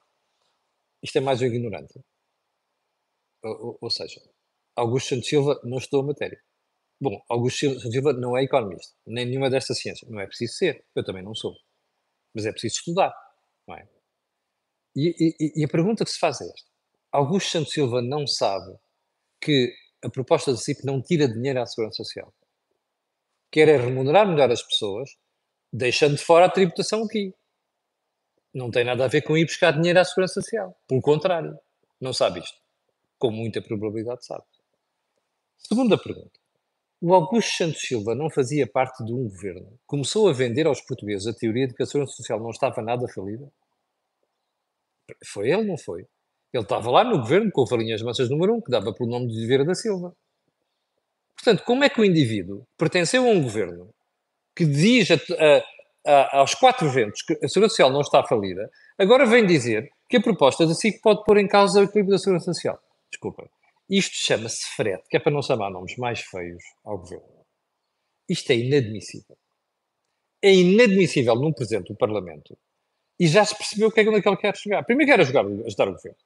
Isto 1.01 1.17
é 1.17 1.21
mais 1.21 1.41
um 1.41 1.45
ignorante. 1.45 1.99
Ou, 3.43 3.65
ou, 3.65 3.77
ou 3.81 3.89
seja, 3.89 4.21
Augusto 4.75 5.09
Santos 5.09 5.27
Silva 5.27 5.59
não 5.63 5.79
estudou 5.79 6.01
a 6.01 6.07
matéria. 6.07 6.39
Bom, 7.01 7.19
Augusto 7.27 7.71
Santos 7.71 7.91
Silva 7.91 8.13
não 8.13 8.37
é 8.37 8.43
economista, 8.43 8.95
nem 9.07 9.25
nenhuma 9.25 9.49
destas 9.49 9.79
ciências. 9.79 10.07
Não 10.11 10.19
é 10.19 10.27
preciso 10.27 10.53
ser. 10.53 10.85
Eu 10.95 11.03
também 11.03 11.23
não 11.23 11.33
sou. 11.33 11.55
Mas 12.35 12.45
é 12.45 12.51
preciso 12.51 12.75
estudar. 12.75 13.11
Não 13.67 13.75
é? 13.75 13.89
E, 14.95 15.35
e, 15.39 15.61
e 15.61 15.65
a 15.65 15.67
pergunta 15.67 16.05
que 16.05 16.11
se 16.11 16.19
faz 16.19 16.39
é 16.39 16.45
esta. 16.45 16.69
Augusto 17.11 17.49
Santos 17.49 17.73
Silva 17.73 17.99
não 18.03 18.27
sabe 18.27 18.77
que 19.41 19.73
a 20.03 20.09
proposta 20.09 20.51
do 20.51 20.57
CIP 20.57 20.85
não 20.85 21.01
tira 21.01 21.27
dinheiro 21.27 21.59
à 21.61 21.65
Segurança 21.65 22.03
Social. 22.03 22.31
Quer 23.51 23.69
é 23.69 23.77
remunerar 23.77 24.27
melhor 24.27 24.51
as 24.51 24.61
pessoas, 24.61 25.09
deixando 25.71 26.15
de 26.15 26.23
fora 26.23 26.45
a 26.45 26.49
tributação 26.49 27.03
aqui. 27.03 27.33
Não 28.53 28.69
tem 28.69 28.83
nada 28.83 29.05
a 29.05 29.07
ver 29.07 29.21
com 29.21 29.37
ir 29.37 29.45
buscar 29.45 29.71
dinheiro 29.71 29.99
à 29.99 30.03
Segurança 30.03 30.41
Social. 30.41 30.77
Pelo 30.87 31.01
contrário, 31.01 31.57
não 31.99 32.11
sabe 32.11 32.39
isto. 32.39 32.59
Com 33.17 33.31
muita 33.31 33.61
probabilidade 33.61 34.25
sabe. 34.25 34.43
Segunda 35.57 35.97
pergunta. 35.97 36.39
O 36.99 37.13
Augusto 37.13 37.55
Santos 37.55 37.81
Silva 37.81 38.13
não 38.13 38.29
fazia 38.29 38.67
parte 38.67 39.03
de 39.05 39.13
um 39.13 39.23
governo. 39.23 39.79
Começou 39.87 40.27
a 40.27 40.33
vender 40.33 40.67
aos 40.67 40.81
portugueses 40.81 41.25
a 41.27 41.33
teoria 41.33 41.67
de 41.67 41.73
que 41.73 41.81
a 41.81 41.85
segurança 41.85 42.13
social 42.13 42.39
não 42.39 42.49
estava 42.49 42.81
nada 42.81 43.07
falida? 43.07 43.51
Foi 45.25 45.49
ele, 45.49 45.63
não 45.63 45.77
foi? 45.77 46.05
Ele 46.53 46.63
estava 46.63 46.91
lá 46.91 47.03
no 47.03 47.19
governo 47.19 47.49
com 47.51 47.61
o 47.61 47.65
Valinhas 47.65 48.01
Massas 48.01 48.29
número 48.29 48.53
1, 48.55 48.61
que 48.61 48.71
dava 48.71 48.93
pelo 48.93 49.09
nome 49.09 49.27
de 49.27 49.37
Oliveira 49.37 49.63
da 49.63 49.73
Silva. 49.73 50.15
Portanto, 51.33 51.63
como 51.63 51.83
é 51.83 51.89
que 51.89 51.99
o 51.99 52.05
indivíduo 52.05 52.67
pertenceu 52.77 53.25
a 53.25 53.29
um 53.29 53.41
governo 53.41 53.91
que 54.55 54.65
diz 54.65 55.09
a, 55.11 55.15
a, 56.05 56.37
aos 56.39 56.53
quatro 56.55 56.89
ventos 56.89 57.21
que 57.21 57.33
a 57.33 57.47
segurança 57.47 57.75
social 57.75 57.91
não 57.91 58.01
está 58.01 58.23
falida, 58.23 58.69
agora 58.97 59.25
vem 59.25 59.45
dizer 59.45 59.89
que 60.09 60.17
a 60.17 60.21
proposta 60.21 60.65
da 60.65 60.73
SIC 60.73 61.01
pode 61.01 61.23
pôr 61.23 61.37
em 61.37 61.47
causa 61.47 61.79
o 61.79 61.83
equilíbrio 61.83 62.11
da 62.11 62.19
segurança 62.19 62.53
social? 62.53 62.79
Desculpa. 63.09 63.49
Isto 63.89 64.15
chama-se 64.15 64.65
frete, 64.75 65.03
que 65.09 65.17
é 65.17 65.19
para 65.19 65.31
não 65.31 65.41
chamar 65.41 65.69
nomes 65.69 65.97
mais 65.97 66.21
feios 66.21 66.63
ao 66.83 66.97
governo. 66.97 67.25
Isto 68.29 68.51
é 68.51 68.55
inadmissível. 68.55 69.37
É 70.41 70.53
inadmissível 70.53 71.35
num 71.35 71.51
presidente 71.51 71.89
do 71.89 71.97
Parlamento 71.97 72.57
e 73.19 73.27
já 73.27 73.45
se 73.45 73.55
percebeu 73.55 73.89
o 73.89 73.91
que 73.91 73.99
é 73.99 74.03
que 74.03 74.09
ele 74.09 74.37
quer 74.37 74.55
chegar. 74.57 74.83
Primeiro, 74.83 75.11
quer 75.11 75.19
ajudar, 75.19 75.45
ajudar 75.45 75.89
o 75.89 75.91
governo. 75.91 76.17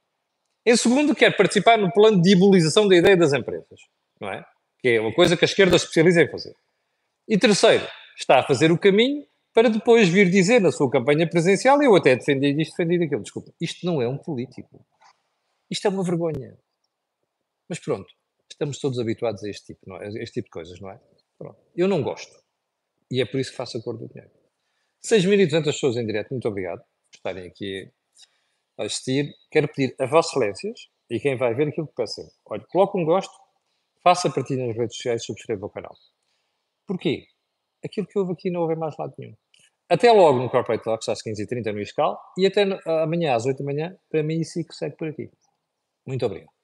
Em 0.65 0.75
segundo, 0.77 1.13
quer 1.13 1.35
participar 1.35 1.77
no 1.77 1.91
plano 1.91 2.21
de 2.21 2.29
diabolização 2.29 2.88
da 2.88 2.95
ideia 2.95 3.17
das 3.17 3.33
empresas, 3.33 3.81
não 4.19 4.29
é? 4.29 4.45
Que 4.79 4.89
é 4.89 5.01
uma 5.01 5.13
coisa 5.13 5.35
que 5.35 5.43
a 5.43 5.47
esquerda 5.47 5.75
especializa 5.75 6.21
em 6.21 6.29
fazer. 6.29 6.55
E 7.27 7.38
terceiro, 7.38 7.85
está 8.17 8.39
a 8.39 8.43
fazer 8.43 8.71
o 8.71 8.78
caminho 8.78 9.25
para 9.54 9.69
depois 9.69 10.10
vir 10.10 10.30
dizer 10.30 10.60
na 10.60 10.71
sua 10.71 10.89
campanha 10.91 11.30
presidencial, 11.30 11.82
eu 11.82 11.95
até 11.95 12.15
defendi 12.15 12.62
isto, 12.62 12.75
defendi 12.75 13.04
aquilo. 13.06 13.21
Desculpa, 13.21 13.54
isto 13.62 13.86
não 13.86 14.01
é 14.01 14.08
um 14.08 14.17
político. 14.17 14.86
Isto 15.69 15.88
é 15.88 15.89
uma 15.89 16.04
vergonha. 16.04 16.58
Mas 17.69 17.80
pronto, 17.80 18.13
estamos 18.51 18.80
todos 18.80 18.99
habituados 18.99 19.43
a 19.43 19.49
este 19.49 19.73
tipo, 19.73 19.82
não 19.88 19.97
é? 19.97 20.08
este 20.08 20.34
tipo 20.34 20.45
de 20.45 20.51
coisas, 20.51 20.80
não 20.82 20.91
é? 20.91 20.99
Pronto. 21.38 21.58
Eu 21.75 21.88
não 21.88 22.04
gosto. 22.04 22.36
E 23.10 23.21
é 23.21 23.25
por 23.25 23.39
isso 23.39 23.51
que 23.51 23.58
faço 23.58 23.78
acordo 23.78 24.06
do 24.06 24.13
dinheiro. 24.13 24.32
6.200 25.06 25.63
pessoas 25.65 25.97
em 25.97 26.06
direto, 26.06 26.32
muito 26.32 26.47
obrigado 26.47 26.80
por 26.80 27.15
estarem 27.15 27.47
aqui 27.47 27.91
a 28.78 28.84
assistir. 28.84 29.34
Quero 29.49 29.67
pedir 29.69 29.95
a 29.99 30.06
vossas 30.06 30.32
excelências 30.32 30.89
e 31.10 31.19
quem 31.19 31.38
vai 31.38 31.54
ver 31.54 31.69
aquilo 31.69 31.88
que 31.88 31.95
peço 31.95 32.21
Olha, 32.45 32.65
coloque 32.69 32.97
um 32.97 33.06
gosto, 33.06 33.34
faça 34.04 34.30
partilha 34.30 34.67
nas 34.67 34.75
redes 34.75 34.95
sociais 34.97 35.23
subscreva 35.23 35.65
o 35.65 35.69
canal. 35.69 35.95
Porquê? 36.86 37.28
Aquilo 37.86 38.08
que 38.08 38.17
houve 38.17 38.34
aqui 38.34 38.50
não 38.50 38.62
houve 38.62 38.76
mais 38.76 38.98
lado 38.98 39.13
nenhum. 39.17 39.36
Até 39.88 40.12
logo 40.12 40.39
no 40.39 40.50
Corporate 40.50 40.84
Talks 40.84 41.08
às 41.10 41.19
15h30 41.21 41.71
no 41.71 41.80
Iscal 41.80 42.19
e 42.38 42.48
até 42.48 42.63
amanhã 43.04 43.36
às 43.36 43.45
8 43.45 43.60
da 43.60 43.63
manhã 43.63 43.95
para 44.10 44.24
mim 44.24 44.41
e 44.41 44.63
que 44.63 44.74
segue 44.74 44.98
por 44.98 45.08
aqui. 45.08 45.30
Muito 46.08 46.26
obrigado. 46.26 46.54